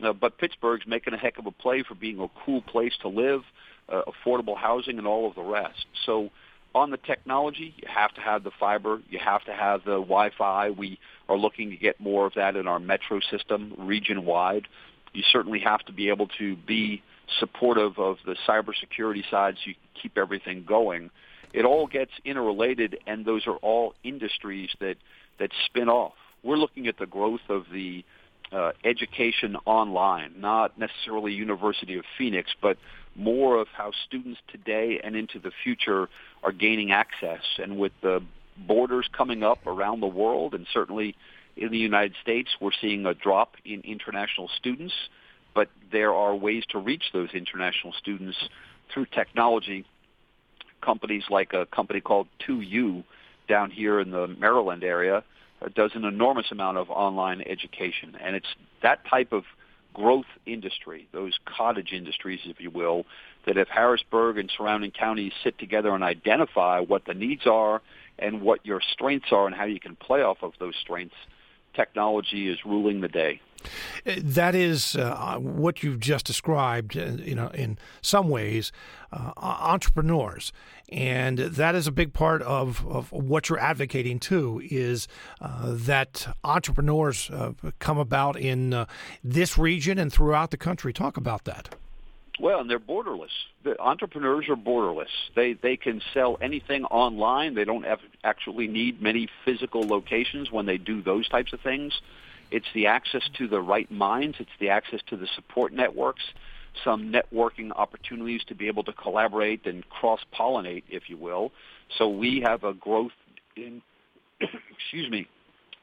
[0.03, 3.09] Uh, but Pittsburgh's making a heck of a play for being a cool place to
[3.09, 3.41] live,
[3.89, 5.85] uh, affordable housing, and all of the rest.
[6.05, 6.29] So
[6.73, 10.69] on the technology, you have to have the fiber, you have to have the Wi-Fi.
[10.69, 14.67] We are looking to get more of that in our metro system region wide.
[15.13, 17.01] You certainly have to be able to be
[17.39, 21.09] supportive of the cybersecurity side so you keep everything going
[21.53, 24.95] it all gets interrelated, and those are all industries that
[25.39, 26.13] that spin off.
[26.43, 28.03] We're looking at the growth of the
[28.51, 32.77] uh, education online, not necessarily University of Phoenix, but
[33.15, 36.09] more of how students today and into the future
[36.43, 37.41] are gaining access.
[37.57, 38.21] And with the
[38.57, 41.15] borders coming up around the world, and certainly
[41.57, 44.93] in the United States, we're seeing a drop in international students,
[45.53, 48.37] but there are ways to reach those international students
[48.93, 49.85] through technology
[50.81, 53.03] companies like a company called 2U
[53.47, 55.23] down here in the Maryland area
[55.61, 58.47] uh, does an enormous amount of online education, and it's
[58.81, 59.43] that type of
[59.93, 63.05] growth industry, those cottage industries, if you will,
[63.45, 67.81] that if Harrisburg and surrounding counties sit together and identify what the needs are
[68.19, 71.15] and what your strengths are and how you can play off of those strengths,
[71.75, 73.41] technology is ruling the day.
[74.05, 76.97] Uh, that is uh, what you've just described.
[76.97, 78.71] Uh, you know, in some ways,
[79.11, 80.51] uh, entrepreneurs,
[80.89, 84.61] and that is a big part of, of what you're advocating too.
[84.69, 85.07] Is
[85.41, 88.85] uh, that entrepreneurs uh, come about in
[89.23, 90.93] this region and throughout the country?
[90.93, 91.75] Talk about that.
[92.39, 93.31] Well, and they're borderless.
[93.63, 95.09] The entrepreneurs are borderless.
[95.35, 97.53] They they can sell anything online.
[97.53, 101.99] They don't have, actually need many physical locations when they do those types of things.
[102.51, 104.37] It's the access to the right minds.
[104.39, 106.23] It's the access to the support networks,
[106.83, 111.51] some networking opportunities to be able to collaborate and cross-pollinate, if you will.
[111.97, 113.11] So we have a growth
[113.55, 113.81] in,
[114.41, 115.27] excuse me,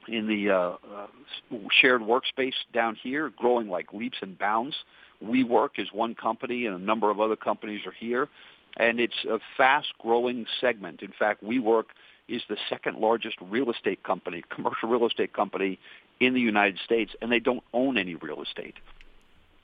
[0.08, 1.06] in the uh, uh,
[1.80, 4.76] shared workspace down here, growing like leaps and bounds.
[5.24, 8.28] WeWork is one company, and a number of other companies are here,
[8.76, 11.02] and it's a fast-growing segment.
[11.02, 11.84] In fact, WeWork
[12.28, 15.78] is the second largest real estate company, commercial real estate company
[16.20, 18.74] in the United States, and they don't own any real estate.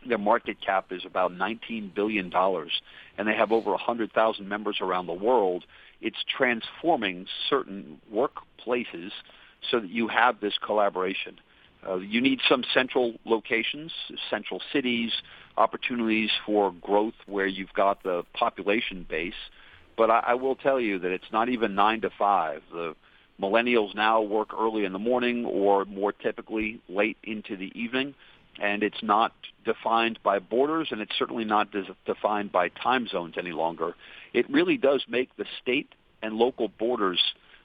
[0.07, 5.12] Their market cap is about $19 billion, and they have over 100,000 members around the
[5.12, 5.64] world.
[6.00, 9.11] It's transforming certain workplaces
[9.70, 11.38] so that you have this collaboration.
[11.86, 13.92] Uh, you need some central locations,
[14.30, 15.11] central cities,
[15.57, 19.34] opportunities for growth where you've got the population base.
[19.96, 22.62] But I, I will tell you that it's not even nine to five.
[22.72, 22.94] The
[23.41, 28.14] millennials now work early in the morning or more typically late into the evening,
[28.61, 29.33] and it's not
[29.64, 31.68] defined by borders, and it's certainly not
[32.07, 33.95] defined by time zones any longer.
[34.33, 35.89] It really does make the state
[36.22, 37.20] and local borders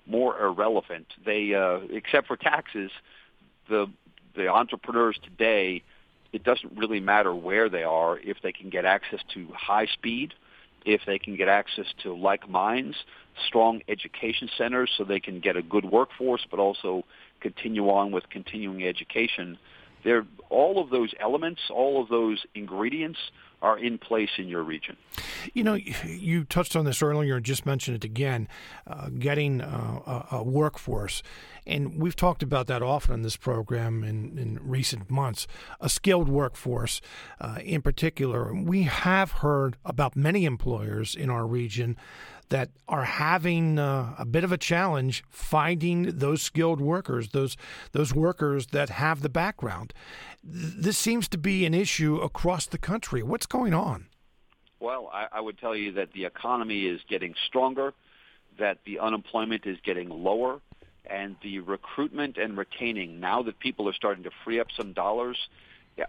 [0.06, 1.08] more irrelevant.
[1.26, 2.92] They, uh, except for taxes,
[3.70, 3.88] the
[4.36, 5.82] the entrepreneurs today,
[6.32, 10.34] it doesn't really matter where they are if they can get access to high speed,
[10.88, 12.96] if they can get access to like minds,
[13.46, 17.04] strong education centers so they can get a good workforce, but also
[17.42, 19.58] continue on with continuing education.
[20.04, 23.20] There, all of those elements, all of those ingredients
[23.62, 24.96] are in place in your region.
[25.54, 28.48] You know, you touched on this earlier and just mentioned it again
[28.86, 31.24] uh, getting uh, a, workforce.
[31.68, 35.48] And we've talked about that often in this program in, in recent months.
[35.82, 37.02] A skilled workforce,
[37.42, 38.54] uh, in particular.
[38.54, 41.98] We have heard about many employers in our region
[42.50, 47.58] that are having uh, a bit of a challenge finding those skilled workers, those
[47.92, 49.94] those workers that have the background.
[50.42, 53.22] This seems to be an issue across the country.
[53.22, 54.08] What's going on?
[54.80, 57.94] Well, I, I would tell you that the economy is getting stronger,
[58.58, 60.62] that the unemployment is getting lower,
[61.10, 63.20] and the recruitment and retaining.
[63.20, 65.38] Now that people are starting to free up some dollars,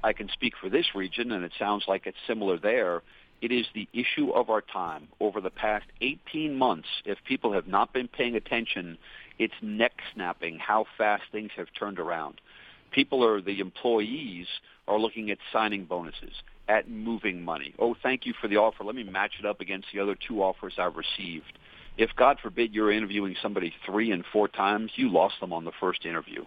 [0.05, 3.03] I can speak for this region, and it sounds like it's similar there
[3.41, 5.09] it is the issue of our time.
[5.21, 8.99] Over the past 18 months, if people have not been paying attention,
[9.39, 12.41] it's neck snapping how fast things have turned around.
[12.91, 14.47] People are, the employees
[14.89, 17.75] are looking at signing bonuses, at moving money.
[17.79, 18.83] Oh, thank you for the offer.
[18.83, 21.58] Let me match it up against the other two offers I've received.
[21.99, 25.73] If, God forbid, you're interviewing somebody three and four times, you lost them on the
[25.81, 26.45] first interview.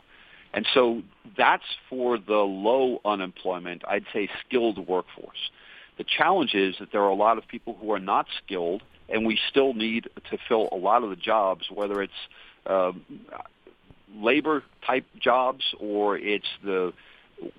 [0.54, 1.02] And so
[1.38, 5.52] that's for the low unemployment, I'd say skilled workforce.
[5.97, 9.26] The challenge is that there are a lot of people who are not skilled, and
[9.26, 12.14] we still need to fill a lot of the jobs, whether it's
[12.66, 12.93] uh,
[14.16, 16.93] labor type jobs or it's the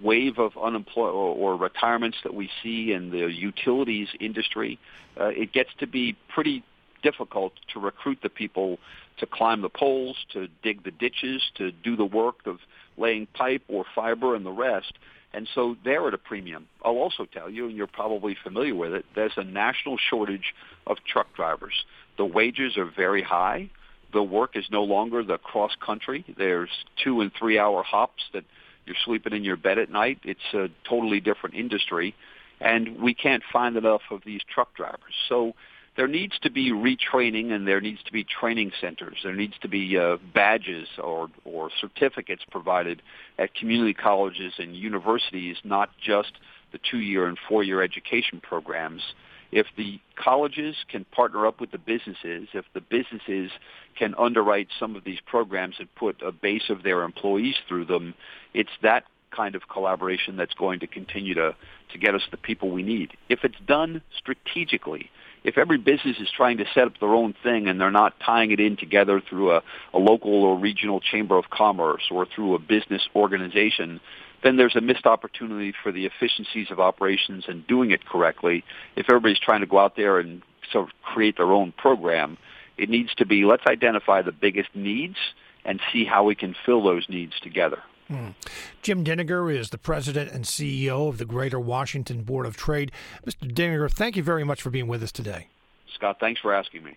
[0.03, 4.79] wave of unemployment or, or, retirements that we see in the utilities industry.
[5.21, 6.63] Uh, it gets to be pretty
[7.03, 8.79] difficult to recruit the people
[9.19, 12.59] to climb the poles, to dig the ditches, to do the work of
[12.97, 14.93] laying pipe or fiber and the rest.
[15.35, 16.69] And so they're at a premium.
[16.85, 20.55] I'll also tell you, and you're probably familiar with it, there's a national shortage
[20.87, 21.85] of truck drivers.
[22.19, 23.71] The wages are very high.
[24.13, 26.25] The work is no longer the cross country.
[26.37, 26.69] There's
[27.03, 28.45] two and three hour hops that
[28.85, 30.19] you're sleeping in your bed at night.
[30.25, 32.15] It's a totally different industry.
[32.61, 35.15] And we can't find enough of these truck drivers.
[35.29, 35.55] So
[35.97, 39.19] there needs to be retraining and there needs to be training centers.
[39.23, 43.03] There needs to be uh, badges or, or certificates provided
[43.39, 46.33] at community colleges and universities, not just
[46.73, 49.03] the two-year and four-year education programs.
[49.51, 53.51] If the colleges can partner up with the businesses, if the businesses
[53.99, 58.15] can underwrite some of these programs and put a base of their employees through them,
[58.55, 61.55] it's that kind of collaboration that's going to continue to,
[61.93, 63.11] to get us the people we need.
[63.29, 65.11] If it's done strategically,
[65.45, 68.51] if every business is trying to set up their own thing and they're not tying
[68.53, 69.63] it in together through a,
[69.93, 74.01] a local or regional chamber of commerce or through a business organization,
[74.43, 78.65] then there's a missed opportunity for the efficiencies of operations and doing it correctly.
[78.97, 82.39] If everybody's trying to go out there and sort of create their own program,
[82.79, 85.17] it needs to be let's identify the biggest needs
[85.65, 87.79] and see how we can fill those needs together.
[88.11, 88.35] Mm.
[88.83, 92.93] Jim Dinegar is the president and CEO of the Greater Washington Board of Trade.
[93.27, 93.51] Mr.
[93.51, 95.49] Dinegar, thank you very much for being with us today.
[95.95, 96.97] Scott, thanks for asking me.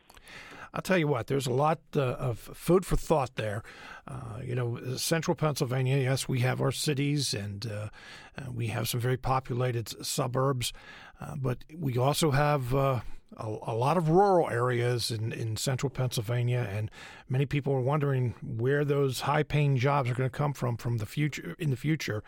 [0.74, 3.64] I'll tell you what, there's a lot uh, of food for thought there.
[4.06, 7.90] Uh, you know, central Pennsylvania, yes, we have our cities and uh,
[8.38, 10.74] uh we have some very populated suburbs,
[11.22, 13.00] uh, but we also have uh,
[13.38, 16.90] a, a, lot of rural areas in, in central Pennsylvania, and
[17.30, 21.06] many people are wondering where those high-paying jobs are going to come from from the
[21.06, 21.56] future.
[21.60, 22.24] In the future,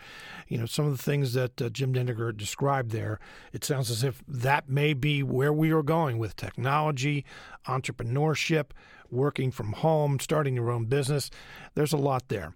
[0.47, 3.19] you know, some of the things that uh, Jim Dinegar described there,
[3.53, 7.25] it sounds as if that may be where we are going with technology,
[7.67, 8.71] entrepreneurship,
[9.11, 11.29] working from home, starting your own business.
[11.75, 12.53] There's a lot there.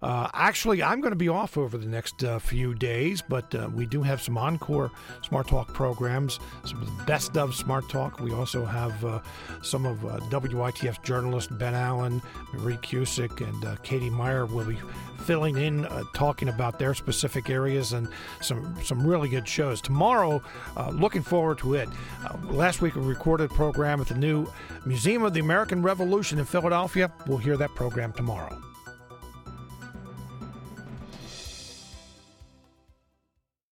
[0.00, 3.68] Uh, actually, I'm going to be off over the next uh, few days, but uh,
[3.72, 4.90] we do have some encore
[5.22, 8.18] Smart Talk programs, some of the best of Smart Talk.
[8.18, 9.20] We also have uh,
[9.62, 12.20] some of uh, WITF journalist Ben Allen,
[12.54, 14.78] Marie Cusick, and uh, Katie Meyer will be
[15.24, 18.08] filling in, talking about their specific areas and
[18.40, 19.80] some some really good shows.
[19.80, 20.42] Tomorrow,
[20.90, 21.88] looking forward to it.
[22.46, 24.48] Last week we recorded a program at the new
[24.84, 27.12] Museum of the American Revolution in Philadelphia.
[27.26, 28.71] We'll hear that program tomorrow.